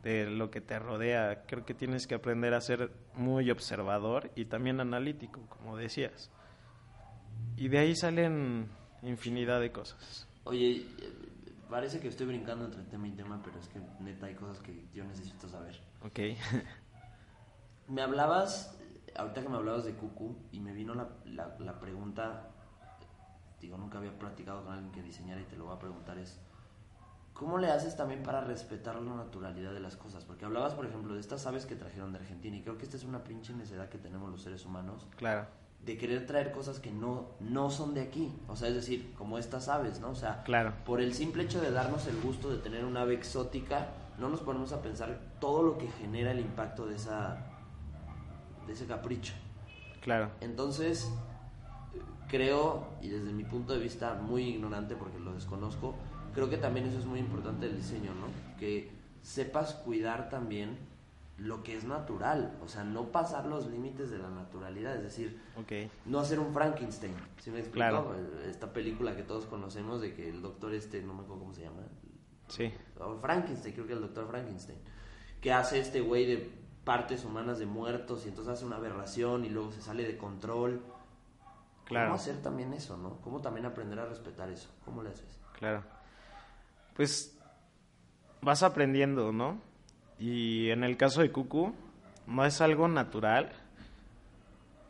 [0.04, 1.44] de lo que te rodea.
[1.48, 6.30] Creo que tienes que aprender a ser muy observador y también analítico, como decías.
[7.56, 8.70] Y de ahí salen
[9.02, 10.28] infinidad de cosas.
[10.44, 11.14] Oye, eh,
[11.70, 14.86] parece que estoy brincando entre tema y tema, pero es que neta hay cosas que
[14.94, 15.80] yo necesito saber.
[16.04, 16.20] Ok.
[17.88, 18.78] me hablabas,
[19.16, 22.50] ahorita que me hablabas de Cucu, y me vino la, la, la pregunta,
[23.60, 26.40] digo, nunca había platicado con alguien que diseñara y te lo voy a preguntar, es,
[27.34, 30.26] ¿cómo le haces también para respetar la naturalidad de las cosas?
[30.26, 32.98] Porque hablabas, por ejemplo, de estas aves que trajeron de Argentina, y creo que esta
[32.98, 35.08] es una pinche necesidad que tenemos los seres humanos.
[35.18, 35.48] Claro
[35.88, 38.34] de querer traer cosas que no, no son de aquí.
[38.48, 40.10] O sea, es decir, como estas aves, ¿no?
[40.10, 40.74] O sea, claro.
[40.86, 43.88] por el simple hecho de darnos el gusto de tener una ave exótica,
[44.18, 47.38] no nos ponemos a pensar todo lo que genera el impacto de esa
[48.66, 49.34] de ese capricho.
[50.02, 50.30] Claro.
[50.42, 51.10] Entonces,
[52.28, 55.96] creo, y desde mi punto de vista muy ignorante porque lo desconozco,
[56.34, 58.28] creo que también eso es muy importante del diseño, ¿no?
[58.60, 60.78] Que sepas cuidar también
[61.38, 65.40] lo que es natural, o sea, no pasar los límites de la naturalidad, es decir,
[66.06, 67.78] no hacer un Frankenstein, ¿sí me explico?
[67.78, 68.16] Claro.
[68.50, 71.62] Esta película que todos conocemos de que el doctor este, no me acuerdo cómo se
[71.62, 71.84] llama.
[72.48, 72.72] Sí.
[73.22, 74.80] Frankenstein, creo que el doctor Frankenstein,
[75.40, 76.52] que hace este güey de
[76.84, 80.82] partes humanas de muertos y entonces hace una aberración y luego se sale de control.
[81.88, 82.08] Claro.
[82.08, 83.22] ¿Cómo hacer también eso, no?
[83.22, 84.70] ¿Cómo también aprender a respetar eso?
[84.84, 85.40] ¿Cómo le haces?
[85.58, 85.84] Claro.
[86.96, 87.38] Pues
[88.42, 89.62] vas aprendiendo, ¿no?
[90.20, 91.74] Y en el caso de Cucu,
[92.26, 93.52] no es algo natural,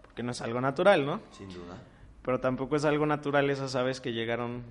[0.02, 1.22] porque no es algo natural, ¿no?
[1.32, 1.78] Sin duda.
[2.24, 4.64] Pero tampoco es algo natural esas aves que llegaron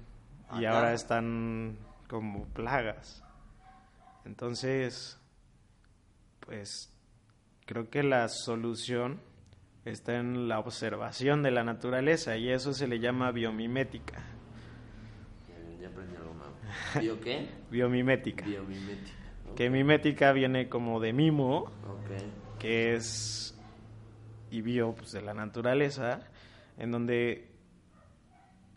[0.59, 3.23] y ahora están como plagas.
[4.25, 5.19] Entonces,
[6.41, 6.93] pues
[7.67, 9.21] creo que la solución
[9.87, 14.23] está en la observación de la naturaleza y eso se le llama biomimética.
[15.81, 16.55] Ya aprendí algo nuevo.
[17.01, 17.49] ¿Bio qué?
[17.71, 18.45] Biomimética.
[18.45, 19.13] Biomimética.
[19.55, 21.71] Que mimética viene como de mimo,
[22.59, 23.57] que es
[24.51, 26.21] y bio pues, de la naturaleza,
[26.79, 27.49] en donde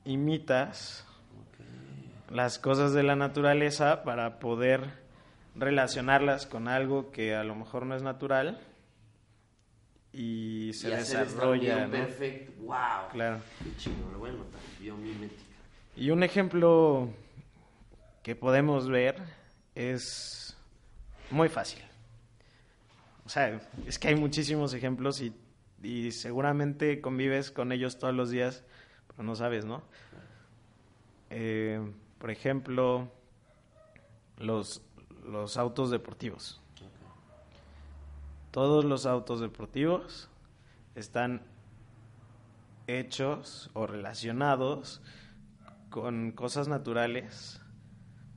[0.05, 1.05] imitas
[2.29, 4.81] las cosas de la naturaleza para poder
[5.55, 8.59] relacionarlas con algo que a lo mejor no es natural
[10.11, 11.87] y se desarrolla.
[12.59, 13.09] wow.
[13.11, 13.41] Claro.
[13.63, 15.43] Qué chingo, lo voy a notar, biomimética.
[15.95, 17.09] Y un ejemplo
[18.23, 19.17] que podemos ver
[19.75, 20.57] es
[21.29, 21.83] muy fácil.
[23.25, 25.33] O sea, es que hay muchísimos ejemplos y,
[25.83, 28.63] y seguramente convives con ellos todos los días,
[29.07, 29.83] pero no sabes, ¿no?
[31.29, 31.79] Eh,
[32.17, 33.07] por ejemplo,
[34.37, 34.81] los,
[35.25, 36.59] los autos deportivos.
[38.51, 40.29] Todos los autos deportivos
[40.95, 41.41] están
[42.87, 45.01] hechos o relacionados
[45.89, 47.61] con cosas naturales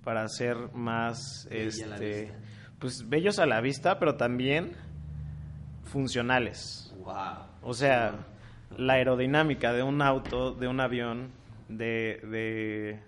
[0.05, 2.33] para ser más este
[2.79, 4.73] pues bellos a la vista, pero también
[5.85, 6.93] funcionales.
[7.63, 8.27] O sea,
[8.77, 11.31] la aerodinámica de un auto, de un avión,
[11.69, 13.01] de, de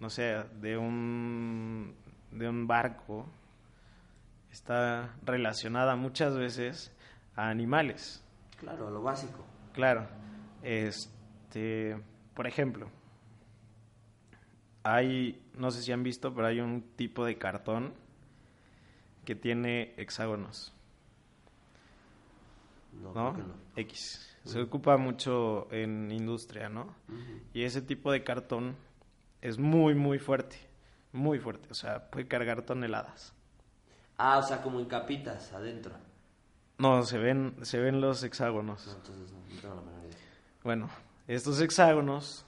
[0.00, 1.94] no sé, de un,
[2.32, 3.26] de un barco,
[4.50, 6.92] está relacionada muchas veces
[7.34, 8.24] a animales.
[8.58, 9.44] Claro, a lo básico.
[9.72, 10.08] Claro.
[10.62, 11.96] Este,
[12.34, 12.88] por ejemplo,
[14.82, 17.94] hay, no sé si han visto, pero hay un tipo de cartón
[19.24, 20.74] que tiene hexágonos.
[22.92, 23.36] No,
[23.76, 24.36] X.
[24.44, 26.94] Se ocupa mucho en industria, ¿no?
[27.52, 28.76] Y ese tipo de cartón
[29.42, 30.56] es muy, muy fuerte.
[31.12, 31.68] Muy fuerte.
[31.70, 33.34] O sea, puede cargar toneladas.
[34.18, 35.94] Ah, o sea, como en capitas adentro.
[36.76, 38.86] No, se ven, se ven los hexágonos.
[38.86, 40.18] No, entonces no, tengo la menor idea.
[40.62, 40.90] Bueno,
[41.26, 42.44] estos hexágonos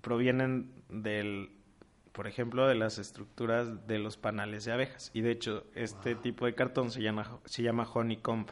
[0.00, 1.62] provienen del
[2.12, 5.10] por ejemplo, de las estructuras de los panales de abejas.
[5.14, 8.48] Y de hecho, este tipo de cartón se llama, se llama honeycomb.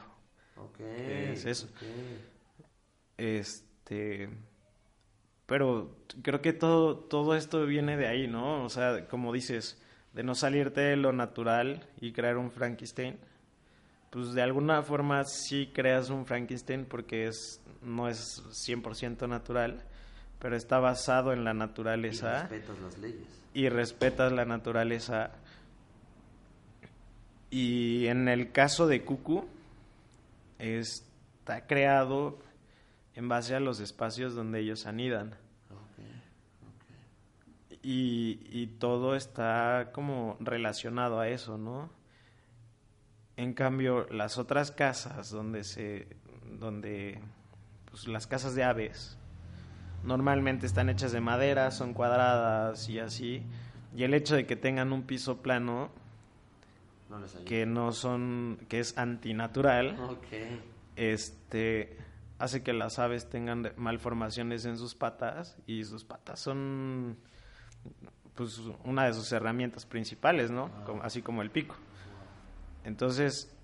[0.57, 0.81] Ok.
[0.81, 1.69] Es eso.
[3.17, 4.31] Este.
[5.47, 8.65] Pero creo que todo, todo esto viene de ahí, ¿no?
[8.65, 9.83] O sea, como dices,
[10.13, 13.19] de no salirte de lo natural y crear un Frankenstein.
[14.11, 19.85] Pues de alguna forma sí creas un Frankenstein porque es, no es 100% natural,
[20.39, 22.49] pero está basado en la naturaleza.
[22.49, 25.31] Y respetas las leyes y respetas la naturaleza.
[27.51, 29.47] Y en el caso de Cucu,
[30.59, 32.39] está creado
[33.15, 35.35] en base a los espacios donde ellos anidan.
[37.83, 41.89] Y, y, todo está como relacionado a eso, ¿no?
[43.37, 46.07] En cambio, las otras casas donde se,
[46.59, 47.19] donde,
[47.91, 49.17] pues las casas de aves,
[50.05, 53.43] normalmente están hechas de madera, son cuadradas y así.
[53.97, 55.91] Y el hecho de que tengan un piso plano
[57.45, 59.97] que no son que es antinatural
[60.97, 61.97] este
[62.39, 67.19] hace que las aves tengan malformaciones en sus patas y sus patas son
[68.35, 70.71] pues una de sus herramientas principales, ¿no?
[71.03, 71.77] así como el pico.
[72.85, 73.55] Entonces,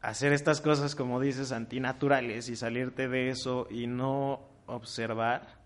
[0.00, 5.60] hacer estas cosas, como dices, antinaturales y salirte de eso y no observar,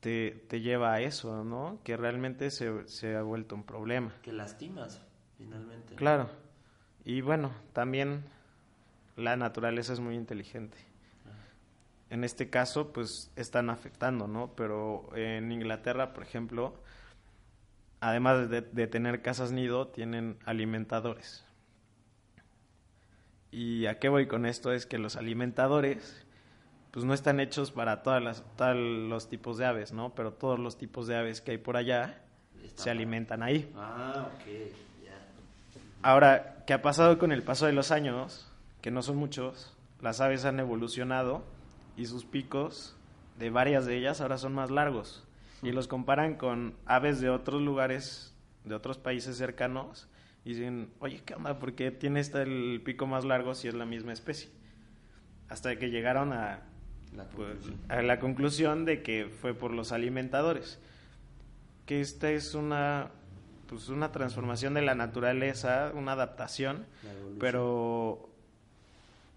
[0.00, 1.78] te, te lleva a eso, ¿no?
[1.84, 4.12] Que realmente se, se, ha vuelto un problema.
[4.22, 5.00] Que lastimas,
[5.36, 5.94] finalmente.
[5.94, 6.30] Claro.
[7.04, 8.24] Y bueno, también
[9.16, 10.76] la naturaleza es muy inteligente.
[12.10, 14.52] En este caso, pues están afectando, ¿no?
[14.56, 16.74] Pero en Inglaterra, por ejemplo,
[18.00, 21.44] además de, de tener casas nido, tienen alimentadores.
[23.50, 24.72] ¿Y a qué voy con esto?
[24.72, 26.24] Es que los alimentadores
[26.90, 30.14] pues no están hechos para todas las, todos los tipos de aves, ¿no?
[30.14, 32.22] Pero todos los tipos de aves que hay por allá
[32.74, 33.70] se alimentan ahí.
[33.76, 34.72] Ah, ok,
[36.00, 38.50] Ahora, ¿qué ha pasado con el paso de los años?
[38.80, 41.42] Que no son muchos, las aves han evolucionado
[41.98, 42.96] y sus picos
[43.38, 45.24] de varias de ellas ahora son más largos.
[45.62, 48.32] Y los comparan con aves de otros lugares,
[48.64, 50.08] de otros países cercanos,
[50.44, 51.58] y dicen, oye, ¿qué onda?
[51.58, 54.48] ¿Por qué tiene este el pico más largo si es la misma especie?
[55.48, 56.62] Hasta que llegaron a
[57.34, 60.78] pues, a la conclusión de que fue por los alimentadores.
[61.84, 63.10] Que esta es una
[63.68, 66.86] pues una transformación de la naturaleza, una adaptación,
[67.38, 68.30] pero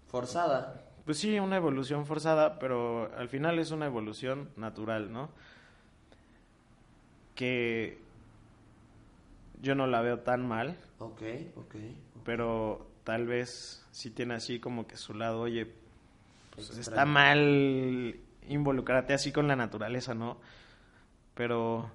[0.08, 0.91] forzada.
[1.06, 5.30] Pues sí, una evolución forzada, pero al final es una evolución natural, ¿no?
[7.36, 7.98] Que
[9.62, 10.78] yo no la veo tan mal.
[11.00, 11.22] Ok,
[11.56, 11.76] ok.
[12.24, 15.72] Pero tal vez sí tiene así como que su lado, oye,
[16.52, 20.38] pues está mal involucrarte así con la naturaleza, ¿no?
[21.34, 21.90] Pero,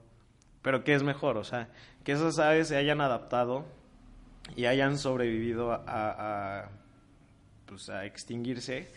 [0.62, 1.36] pero ¿qué es mejor?
[1.36, 1.68] O sea,
[2.04, 3.64] que esas aves se hayan adaptado
[4.54, 6.68] y hayan sobrevivido a, a,
[7.66, 8.90] pues a extinguirse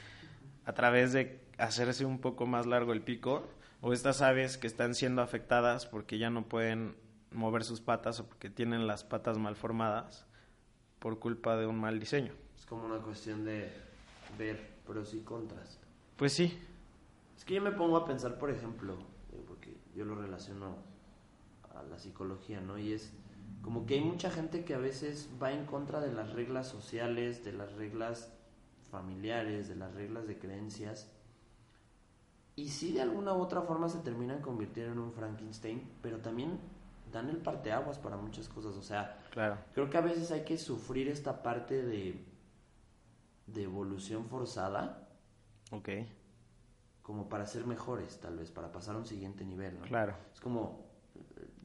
[0.66, 3.44] a través de hacerse un poco más largo el pico,
[3.82, 6.96] o estas aves que están siendo afectadas porque ya no pueden
[7.32, 10.26] mover sus patas o porque tienen las patas mal formadas
[11.00, 12.34] por culpa de un mal diseño.
[12.58, 13.72] Es como una cuestión de
[14.38, 15.80] ver pros y contras.
[16.18, 16.60] Pues sí.
[17.38, 18.98] Es que yo me pongo a pensar, por ejemplo,
[19.48, 20.76] porque yo lo relaciono
[21.74, 22.78] a la psicología, ¿no?
[22.78, 23.14] Y es
[23.62, 27.46] como que hay mucha gente que a veces va en contra de las reglas sociales,
[27.46, 28.34] de las reglas
[28.90, 31.12] familiares, de las reglas de creencias.
[32.56, 36.60] Y sí, de alguna u otra forma se terminan convirtiendo en un Frankenstein, pero también
[37.12, 38.76] dan el parteaguas para muchas cosas.
[38.76, 39.58] O sea, claro.
[39.74, 42.30] creo que a veces hay que sufrir esta parte de
[43.54, 45.08] de evolución forzada.
[45.72, 45.90] Ok.
[47.02, 49.86] Como para ser mejores, tal vez, para pasar a un siguiente nivel, ¿no?
[49.86, 50.16] Claro.
[50.34, 50.86] Es como,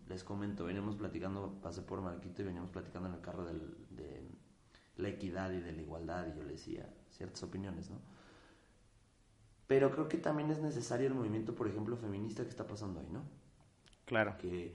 [0.09, 4.29] les comento, veníamos platicando, pasé por Marquito y veníamos platicando en el carro de
[4.97, 7.99] la equidad y de la igualdad y yo le decía ciertas opiniones, ¿no?
[9.66, 13.09] Pero creo que también es necesario el movimiento, por ejemplo, feminista que está pasando ahí,
[13.11, 13.22] ¿no?
[14.05, 14.36] Claro.
[14.38, 14.74] Que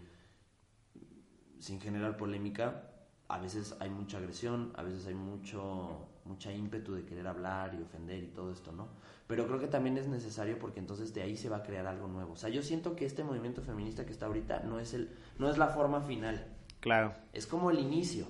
[1.59, 2.91] sin generar polémica,
[3.27, 7.81] a veces hay mucha agresión, a veces hay mucho mucha ímpetu de querer hablar y
[7.81, 8.87] ofender y todo esto, ¿no?
[9.27, 12.07] Pero creo que también es necesario porque entonces de ahí se va a crear algo
[12.07, 12.33] nuevo.
[12.33, 15.49] O sea, yo siento que este movimiento feminista que está ahorita no es el no
[15.49, 16.45] es la forma final.
[16.79, 17.13] Claro.
[17.33, 18.27] Es como el inicio.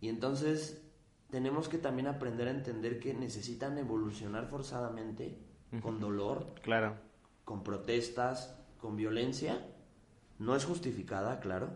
[0.00, 0.81] Y entonces
[1.32, 5.38] tenemos que también aprender a entender que necesitan evolucionar forzadamente
[5.80, 6.94] con dolor, claro,
[7.46, 9.66] con protestas, con violencia.
[10.38, 11.70] No es justificada, claro,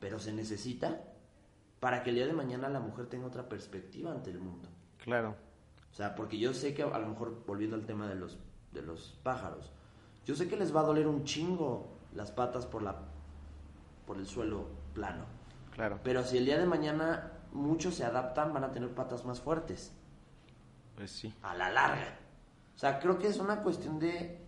[0.00, 1.12] pero se necesita
[1.78, 4.70] para que el día de mañana la mujer tenga otra perspectiva ante el mundo.
[4.96, 5.36] Claro.
[5.92, 8.38] O sea, porque yo sé que a lo mejor, volviendo al tema de los,
[8.72, 9.72] de los pájaros,
[10.24, 12.96] yo sé que les va a doler un chingo las patas por, la,
[14.06, 15.26] por el suelo plano.
[15.74, 16.00] Claro.
[16.02, 19.92] Pero si el día de mañana muchos se adaptan, van a tener patas más fuertes.
[20.96, 21.32] Pues sí.
[21.42, 22.18] A la larga.
[22.74, 24.38] O sea, creo que es una cuestión de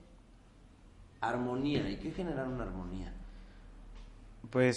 [1.21, 1.85] armonía.
[1.85, 3.13] Hay que generar una armonía.
[4.51, 4.77] Pues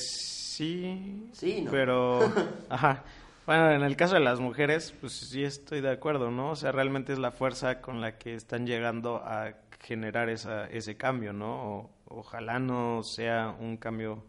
[0.56, 1.30] sí.
[1.34, 1.72] Sí, ¿no?
[1.72, 2.20] Pero.
[2.70, 3.04] Ajá.
[3.46, 6.52] Bueno, en el caso de las mujeres, pues sí estoy de acuerdo, ¿no?
[6.52, 10.96] O sea, realmente es la fuerza con la que están llegando a generar esa, ese
[10.96, 11.90] cambio, ¿no?
[12.14, 14.24] ojalá no sea un cambio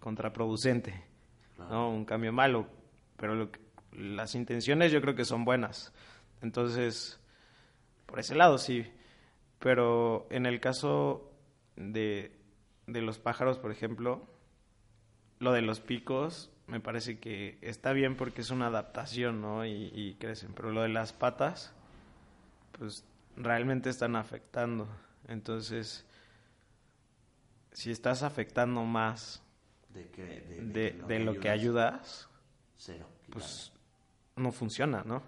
[0.00, 0.94] contraproducente,
[1.58, 1.90] ¿no?
[1.90, 2.66] Un cambio malo,
[3.16, 3.50] pero
[3.92, 5.92] las intenciones yo creo que son buenas.
[6.42, 7.20] Entonces,
[8.06, 8.86] por ese lado sí.
[9.58, 11.32] Pero en el caso
[11.76, 12.36] de,
[12.86, 14.26] de los pájaros, por ejemplo,
[15.38, 19.64] lo de los picos, me parece que está bien porque es una adaptación, ¿no?
[19.64, 20.52] Y, crecen.
[20.54, 21.72] Pero lo de las patas,
[22.72, 23.04] pues
[23.36, 24.88] realmente están afectando.
[25.28, 26.04] Entonces,
[27.72, 29.42] si estás afectando más
[29.90, 32.28] de, lo, que, ayudas,
[32.76, 33.72] Cero, pues
[34.36, 35.22] no funciona, ¿no?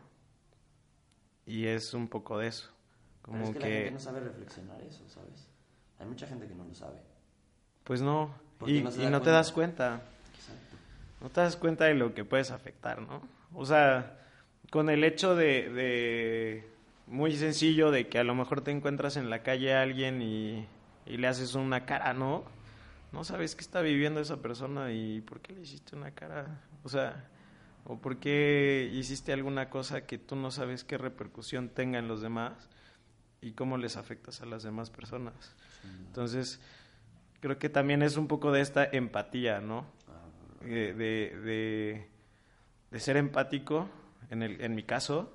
[1.46, 2.70] Y es un poco de eso.
[3.22, 5.48] Como Pero es que, la gente no sabe reflexionar eso, ¿sabes?
[5.98, 6.98] Hay mucha gente que no lo sabe.
[7.84, 8.34] Pues no.
[8.66, 10.02] Y no y no te das cuenta.
[10.34, 10.76] Exacto.
[11.20, 13.22] No te das cuenta de lo que puedes afectar, ¿no?
[13.54, 14.18] O sea,
[14.70, 16.68] con el hecho de, de
[17.06, 20.66] muy sencillo de que a lo mejor te encuentras en la calle a alguien y,
[21.06, 22.44] y le haces una cara, ¿no?
[23.12, 26.60] No sabes qué está viviendo esa persona y por qué le hiciste una cara.
[26.84, 27.24] O sea,
[27.88, 32.20] o por qué hiciste alguna cosa que tú no sabes qué repercusión tenga en los
[32.20, 32.68] demás
[33.40, 35.56] y cómo les afectas a las demás personas.
[36.06, 36.60] Entonces,
[37.40, 39.86] creo que también es un poco de esta empatía, ¿no?
[40.06, 40.12] Ah,
[40.64, 42.08] Eh, de, de,
[42.90, 43.88] de ser empático,
[44.28, 45.32] en, el, en mi caso,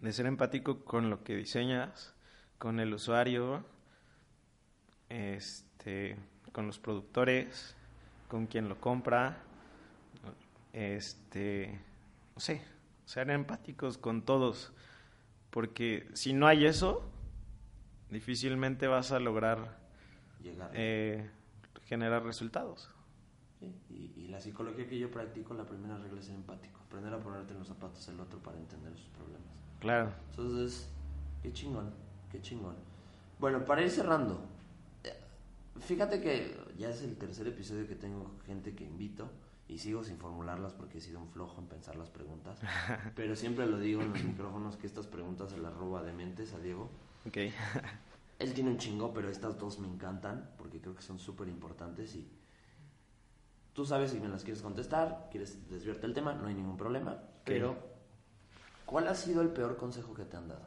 [0.00, 2.14] de ser empático con lo que diseñas,
[2.58, 3.64] con el usuario,
[5.08, 6.16] este,
[6.52, 7.74] con los productores,
[8.28, 9.42] con quien lo compra,
[10.76, 11.80] este,
[12.34, 12.62] no sé,
[13.06, 14.72] ser empáticos con todos,
[15.50, 17.10] porque si no hay eso,
[18.10, 19.78] difícilmente vas a lograr
[20.40, 20.70] llegar.
[20.74, 21.30] eh,
[21.86, 22.90] generar resultados.
[23.58, 26.80] Sí, Y, y la psicología que yo practico, la primera regla es ser empático.
[26.86, 29.54] Aprender a ponerte en los zapatos del otro para entender sus problemas.
[29.80, 30.12] Claro.
[30.30, 30.90] Entonces,
[31.42, 31.94] qué chingón,
[32.30, 32.76] qué chingón.
[33.38, 34.46] Bueno, para ir cerrando,
[35.04, 35.14] eh,
[35.80, 39.30] fíjate que ya es el tercer episodio que tengo gente que invito
[39.68, 42.58] y sigo sin formularlas porque he sido un flojo en pensar las preguntas.
[43.16, 46.52] Pero siempre lo digo en los micrófonos que estas preguntas se las roba de mentes
[46.54, 46.90] a Diego.
[47.26, 47.36] Ok.
[48.38, 52.14] Él tiene un chingo, pero estas dos me encantan porque creo que son súper importantes
[52.14, 52.28] y
[53.72, 57.18] tú sabes si me las quieres contestar, quieres desviarte el tema, no hay ningún problema.
[57.44, 57.76] Pero,
[58.84, 60.66] ¿cuál ha sido el peor consejo que te han dado?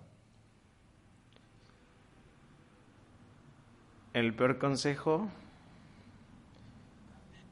[4.14, 5.28] El peor consejo,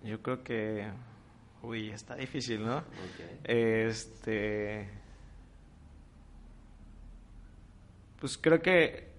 [0.03, 0.91] yo creo que,
[1.67, 2.77] uy, está difícil, ¿no?
[2.77, 3.43] Ok.
[3.43, 4.87] Este,
[8.19, 9.09] pues creo que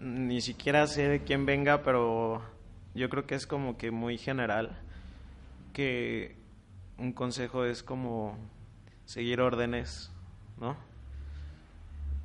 [0.00, 2.42] ni siquiera sé de quién venga, pero
[2.94, 4.78] yo creo que es como que muy general,
[5.72, 6.36] que
[6.98, 8.38] un consejo es como
[9.04, 10.10] seguir órdenes,
[10.58, 10.76] ¿no?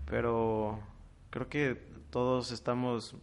[0.06, 0.80] Pero
[1.30, 1.76] creo que
[2.10, 3.16] todos estamos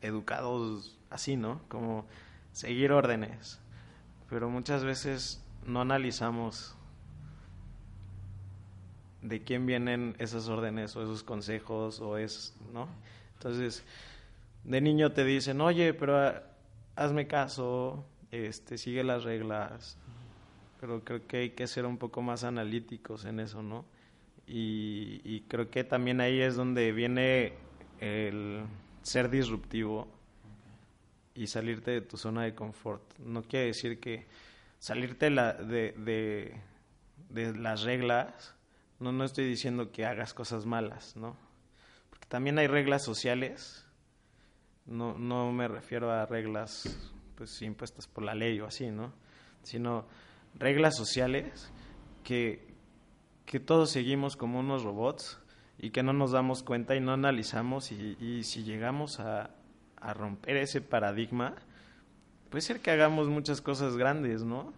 [0.00, 1.60] educados así, ¿no?
[1.68, 2.04] Como
[2.52, 3.60] seguir órdenes.
[4.32, 6.74] Pero muchas veces no analizamos
[9.20, 12.88] de quién vienen esas órdenes o esos consejos o es, ¿no?
[13.34, 13.84] Entonces,
[14.64, 16.44] de niño te dicen, oye, pero ah,
[16.96, 19.98] hazme caso, este, sigue las reglas.
[20.80, 23.84] Pero creo que hay que ser un poco más analíticos en eso, ¿no?
[24.46, 27.52] Y, y creo que también ahí es donde viene
[28.00, 28.62] el
[29.02, 30.08] ser disruptivo
[31.34, 33.02] y salirte de tu zona de confort.
[33.18, 34.26] No quiere decir que
[34.78, 36.60] salirte la- de, de,
[37.30, 38.54] de las reglas,
[39.00, 41.36] no, no estoy diciendo que hagas cosas malas, ¿no?
[42.10, 43.86] Porque también hay reglas sociales,
[44.86, 49.12] no, no me refiero a reglas pues impuestas por la ley o así, ¿no?
[49.62, 50.04] Sino
[50.58, 51.70] reglas sociales
[52.24, 52.66] que,
[53.46, 55.38] que todos seguimos como unos robots
[55.78, 59.50] y que no nos damos cuenta y no analizamos y, y si llegamos a,
[60.02, 61.54] a romper ese paradigma,
[62.50, 64.72] puede ser que hagamos muchas cosas grandes, ¿no?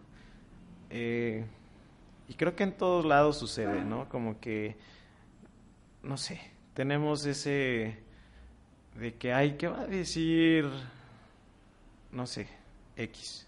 [0.90, 1.44] Eh,
[2.28, 4.08] y creo que en todos lados sucede, ¿no?
[4.08, 4.76] Como que,
[6.02, 6.40] no sé,
[6.74, 7.98] tenemos ese
[8.98, 10.66] de que, ay, ¿qué va a decir?
[12.12, 12.46] No sé,
[12.96, 13.46] X.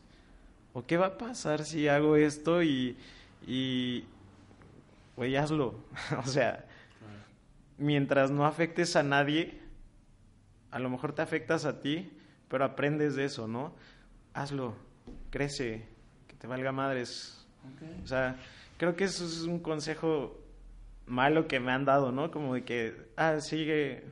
[0.73, 2.97] ¿O qué va a pasar si hago esto y,
[3.47, 4.05] y
[5.15, 5.75] güey, hazlo?
[6.25, 6.65] o sea,
[7.79, 9.66] mientras no afectes a nadie,
[10.71, 12.13] a lo mejor te afectas a ti,
[12.49, 13.75] pero aprendes de eso, ¿no?
[14.35, 14.75] Hazlo,
[15.31, 15.87] crece,
[16.27, 17.47] que te valga madres.
[18.03, 18.37] O sea,
[18.77, 20.41] creo que eso es un consejo
[21.07, 22.31] malo que me han dado, ¿no?
[22.31, 24.05] Como de que, ah, sigue,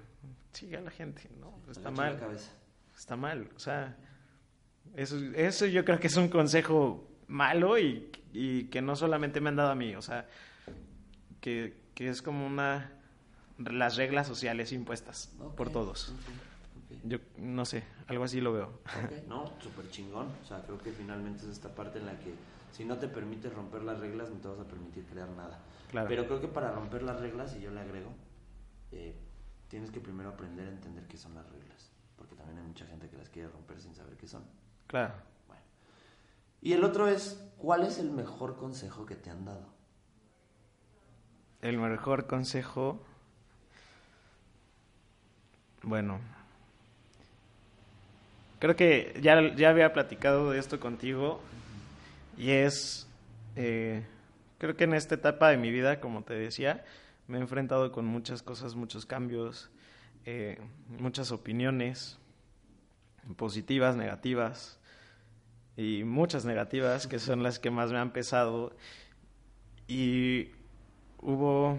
[0.52, 1.55] sigue a la gente, ¿no?
[1.70, 2.18] Está mal,
[2.97, 3.97] está mal, o sea,
[4.97, 9.48] eso, eso yo creo que es un consejo malo y, y que no solamente me
[9.48, 10.26] han dado a mí, o sea,
[11.40, 12.93] que, que es como una,
[13.59, 16.12] las reglas sociales impuestas por todos.
[17.05, 18.66] Yo no sé, algo así lo veo.
[18.66, 20.28] Ok, No, súper chingón.
[20.43, 22.35] O sea, creo que finalmente es esta parte en la que
[22.72, 25.60] si no te permites romper las reglas, no te vas a permitir crear nada.
[25.90, 26.09] Claro.
[26.09, 28.10] Pero creo que para romper las reglas, y yo le agrego,
[28.90, 29.16] eh,
[29.68, 31.93] tienes que primero aprender a entender qué son las reglas.
[32.16, 34.44] Porque también hay mucha gente que las quiere romper sin saber qué son.
[34.86, 35.14] Claro.
[35.47, 35.62] Bueno.
[36.62, 39.66] Y el otro es, ¿cuál es el mejor consejo que te han dado?
[41.60, 43.05] El mejor consejo,
[45.85, 46.20] bueno,
[48.59, 51.40] creo que ya, ya había platicado de esto contigo
[52.36, 53.06] y es,
[53.56, 54.05] eh,
[54.59, 56.85] creo que en esta etapa de mi vida, como te decía,
[57.28, 59.70] me he enfrentado con muchas cosas, muchos cambios,
[60.24, 60.59] eh,
[60.89, 62.19] muchas opiniones
[63.36, 64.78] positivas, negativas
[65.77, 68.74] y muchas negativas que son las que más me han pesado.
[69.86, 70.51] Y
[71.19, 71.78] hubo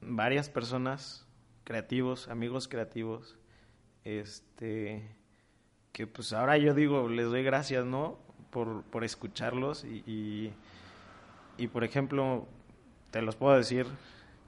[0.00, 1.26] varias personas
[1.72, 3.34] creativos, amigos creativos,
[4.04, 5.08] este
[5.90, 8.18] que pues ahora yo digo, les doy gracias, ¿no?
[8.50, 10.52] Por, por escucharlos y,
[11.56, 12.46] y, por ejemplo,
[13.10, 13.86] te los puedo decir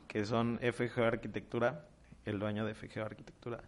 [0.07, 1.87] que son FG Arquitectura,
[2.27, 3.63] el dueño de FG Arquitectura,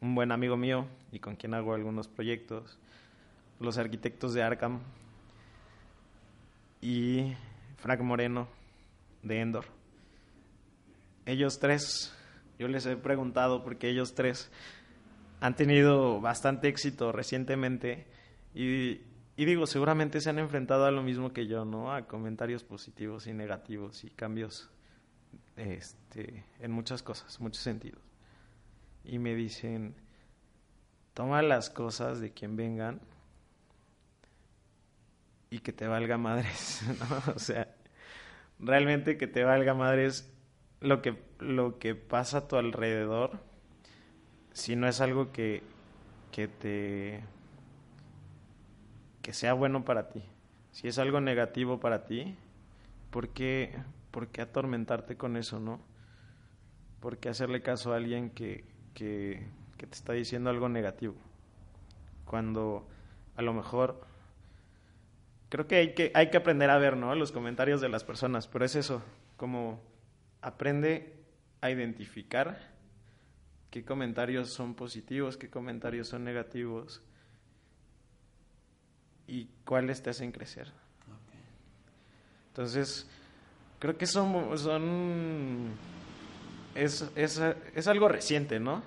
[0.00, 2.76] un buen amigo mío y con quien hago algunos proyectos,
[3.60, 4.80] los arquitectos de Arkham
[6.82, 7.34] y
[7.76, 8.48] Frank Moreno
[9.22, 9.64] de Endor.
[11.24, 12.12] Ellos tres,
[12.58, 14.50] yo les he preguntado porque ellos tres
[15.40, 18.06] han tenido bastante éxito recientemente
[18.54, 19.00] y,
[19.36, 21.92] digo, seguramente se han enfrentado a lo mismo que yo, ¿no?
[21.92, 24.70] A comentarios positivos y negativos y cambios
[25.56, 28.00] este, en muchas cosas, muchos sentidos.
[29.04, 29.96] Y me dicen,
[31.12, 33.00] toma las cosas de quien vengan
[35.50, 37.34] y que te valga madres, ¿no?
[37.34, 37.74] O sea,
[38.60, 40.33] realmente que te valga madres
[40.84, 43.40] lo que, lo que pasa a tu alrededor,
[44.52, 45.62] si no es algo que,
[46.30, 47.24] que te
[49.22, 50.22] que sea bueno para ti.
[50.70, 52.36] Si es algo negativo para ti,
[53.10, 53.74] ¿por qué,
[54.10, 55.80] ¿por qué atormentarte con eso, no?
[57.00, 59.46] ¿Por qué hacerle caso a alguien que, que,
[59.78, 61.14] que te está diciendo algo negativo?
[62.26, 62.86] Cuando
[63.36, 64.04] a lo mejor
[65.48, 67.14] creo que hay que, hay que aprender a ver, ¿no?
[67.14, 69.02] Los comentarios de las personas, pero es eso,
[69.38, 69.80] como
[70.44, 71.24] aprende
[71.62, 72.58] a identificar
[73.70, 77.02] qué comentarios son positivos, qué comentarios son negativos
[79.26, 80.70] y cuáles te hacen crecer.
[82.48, 83.08] Entonces,
[83.78, 85.70] creo que son, son
[86.74, 87.40] es, es,
[87.74, 88.82] es algo reciente, ¿no?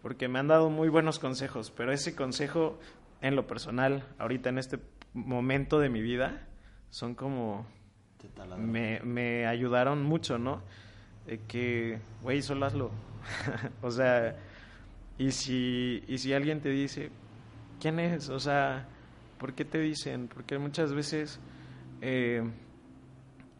[0.00, 2.78] Porque me han dado muy buenos consejos, pero ese consejo
[3.20, 4.78] en lo personal, ahorita en este
[5.12, 6.48] momento de mi vida
[6.88, 7.66] son como...
[8.56, 10.62] Me, me ayudaron mucho, ¿no?
[11.48, 12.90] que, güey, solo hazlo.
[13.82, 14.36] o sea,
[15.18, 17.10] y si, y si alguien te dice,
[17.80, 18.28] ¿quién es?
[18.28, 18.86] O sea,
[19.38, 20.28] ¿por qué te dicen?
[20.28, 21.40] Porque muchas veces
[22.00, 22.42] eh,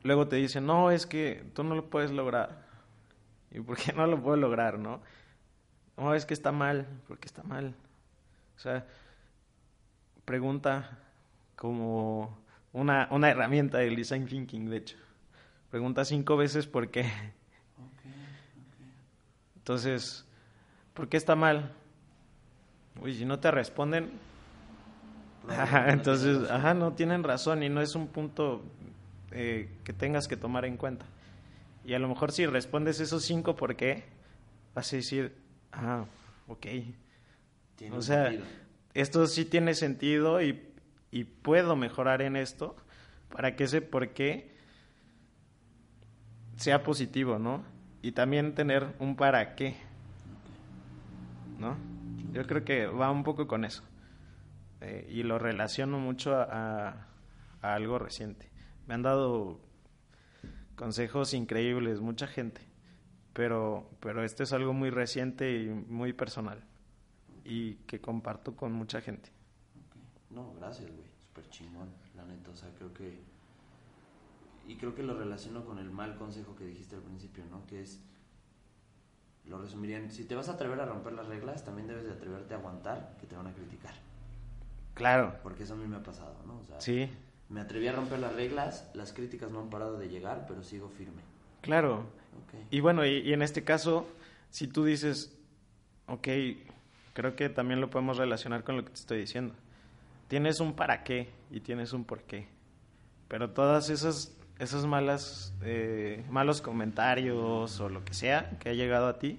[0.03, 2.67] luego te dicen, no, es que tú no lo puedes lograr.
[3.51, 5.01] ¿Y por qué no lo puedo lograr, no?
[5.97, 7.75] No, es que está mal, porque está mal.
[8.57, 8.87] O sea,
[10.25, 10.99] pregunta
[11.55, 12.42] como
[12.73, 14.97] una, una herramienta del design thinking, de hecho.
[15.71, 17.11] Pregunta cinco veces por qué.
[19.57, 20.27] Entonces,
[20.95, 21.73] ¿por qué está mal?
[23.01, 24.11] Uy, si no te responden,
[25.89, 28.63] entonces, ajá, no tienen razón y no es un punto
[29.33, 31.07] eh, que tengas que tomar en cuenta.
[31.85, 34.05] Y a lo mejor si respondes esos cinco por qué,
[34.75, 35.35] vas a decir,
[35.73, 36.05] ah,
[36.47, 36.67] ok.
[37.93, 38.33] o sea,
[38.95, 40.72] esto sí tiene sentido y
[41.13, 42.75] y puedo mejorar en esto
[43.31, 44.51] para que ese por qué
[46.57, 47.63] sea positivo, ¿no?
[48.01, 49.77] Y también tener un para qué,
[51.59, 51.77] ¿no?
[52.33, 53.85] Yo creo que va un poco con eso.
[54.81, 57.07] Eh, y lo relaciono mucho a,
[57.63, 58.51] a, algo reciente.
[58.89, 59.61] Me han dado
[60.75, 62.63] consejos increíbles, mucha gente,
[63.35, 66.65] pero, pero esto es algo muy reciente y muy personal
[67.45, 69.31] y que comparto con mucha gente.
[70.35, 71.07] No, gracias, güey.
[71.27, 72.51] Súper chingón, la neta.
[72.51, 73.21] O sea, creo que.
[74.67, 77.67] Y creo que lo relaciono con el mal consejo que dijiste al principio, ¿no?
[77.67, 78.01] Que es.
[79.45, 82.55] Lo resumiría si te vas a atrever a romper las reglas, también debes de atreverte
[82.55, 83.95] a aguantar que te van a criticar.
[84.95, 85.35] Claro.
[85.43, 86.59] Porque eso a mí me ha pasado, ¿no?
[86.59, 87.11] O sea, sí.
[87.49, 90.89] Me atreví a romper las reglas, las críticas no han parado de llegar, pero sigo
[90.89, 91.23] firme.
[91.61, 92.07] Claro.
[92.47, 92.67] Okay.
[92.71, 94.07] Y bueno, y, y en este caso,
[94.51, 95.37] si tú dices,
[96.07, 96.29] ok,
[97.15, 99.55] creo que también lo podemos relacionar con lo que te estoy diciendo
[100.33, 102.49] tienes un para qué y tienes un por qué.
[103.29, 109.09] Pero todas esas, esas malas, eh, malos comentarios o lo que sea que ha llegado
[109.09, 109.39] a ti,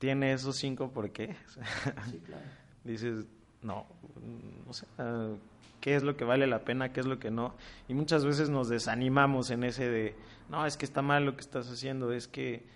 [0.00, 1.36] tiene esos cinco por qué.
[2.10, 2.42] Sí, claro.
[2.82, 3.28] Dices,
[3.62, 3.86] no,
[4.66, 4.88] o sea,
[5.80, 7.54] qué es lo que vale la pena, qué es lo que no.
[7.86, 10.16] Y muchas veces nos desanimamos en ese de,
[10.48, 12.66] no, es que está mal lo que estás haciendo, es que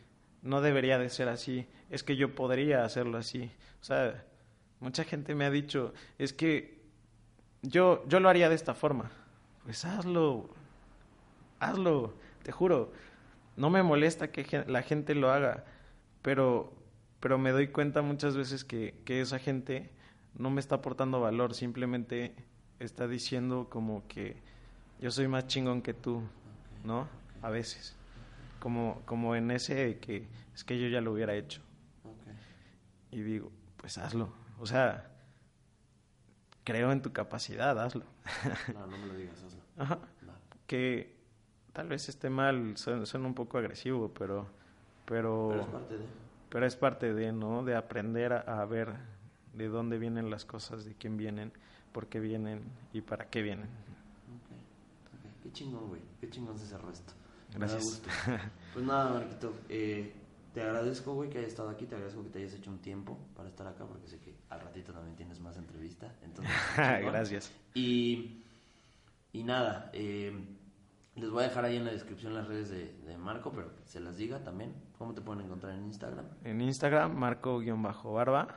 [0.43, 3.51] no debería de ser así, es que yo podría hacerlo así.
[3.81, 4.25] O sea,
[4.81, 6.81] Mucha gente me ha dicho, es que
[7.63, 9.11] yo, yo lo haría de esta forma.
[9.65, 10.51] Pues hazlo,
[11.59, 12.93] hazlo, te juro.
[13.57, 15.65] No me molesta que la gente lo haga,
[16.23, 16.73] pero,
[17.21, 19.91] pero me doy cuenta muchas veces que, que esa gente
[20.39, 22.35] no me está aportando valor, simplemente
[22.79, 24.37] está diciendo como que
[25.01, 26.23] yo soy más chingón que tú,
[26.85, 27.09] ¿no?
[27.43, 27.97] A veces.
[28.61, 31.61] Como, como en ese que es que yo ya lo hubiera hecho.
[33.11, 34.46] Y digo, pues hazlo.
[34.59, 35.11] O sea,
[36.65, 38.05] creo en tu capacidad, hazlo.
[38.75, 39.61] No, no me lo digas, hazlo.
[39.77, 39.99] Ajá.
[40.67, 41.17] Que
[41.73, 44.49] tal vez esté mal, suena, un poco agresivo, pero...
[45.05, 46.05] Pero, pero es parte de...
[46.49, 47.63] Pero es parte de, ¿no?
[47.63, 48.95] De aprender a, ver
[49.53, 51.53] de dónde vienen las cosas, de quién vienen,
[51.93, 52.63] por qué vienen
[52.93, 53.69] y para qué vienen.
[54.45, 55.43] Okay.
[55.43, 56.01] Qué chingón, güey.
[56.21, 57.13] Qué chingón se cerró esto.
[57.55, 58.03] Gracias.
[58.73, 59.55] pues nada, Marquito.
[59.69, 60.15] Eh,
[60.55, 61.87] te agradezco, güey, que hayas estado aquí.
[61.87, 64.61] Te agradezco que te hayas hecho un tiempo para estar acá, porque sé que al
[64.61, 66.13] ratito también tienes más entrevista.
[66.23, 67.53] Entonces, Gracias.
[67.75, 68.43] Y,
[69.33, 70.33] y nada, eh,
[71.17, 74.17] les voy a dejar ahí en la descripción las redes de, Marco, pero se las
[74.17, 74.75] diga también.
[74.99, 76.27] ¿Cómo te pueden encontrar en Instagram?
[76.45, 78.49] En Instagram, Marco-Barba.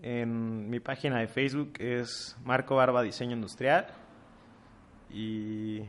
[0.00, 3.86] En mi página de Facebook es Marco Barba Diseño Industrial.
[5.10, 5.80] Y,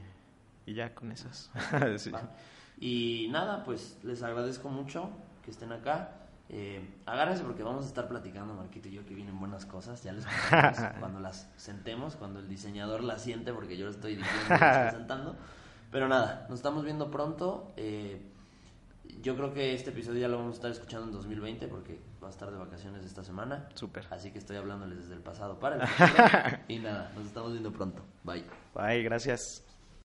[0.65, 1.51] y ya con esas.
[2.77, 5.09] Y nada, pues les agradezco mucho
[5.43, 6.24] que estén acá.
[6.49, 10.03] Eh, agárrense porque vamos a estar platicando, Marquito y yo, que vienen buenas cosas.
[10.03, 10.25] Ya les
[10.99, 15.35] cuando las sentemos, cuando el diseñador las siente, porque yo lo estoy diciendo y presentando.
[15.91, 17.73] Pero nada, nos estamos viendo pronto.
[17.77, 18.21] Eh,
[19.21, 22.27] yo creo que este episodio ya lo vamos a estar escuchando en 2020 porque va
[22.27, 23.69] a estar de vacaciones esta semana.
[23.73, 24.05] Súper.
[24.11, 28.03] Así que estoy hablándoles desde el pasado para el y nada, nos estamos viendo pronto.
[28.23, 28.45] Bye.
[28.73, 29.63] Bye, gracias.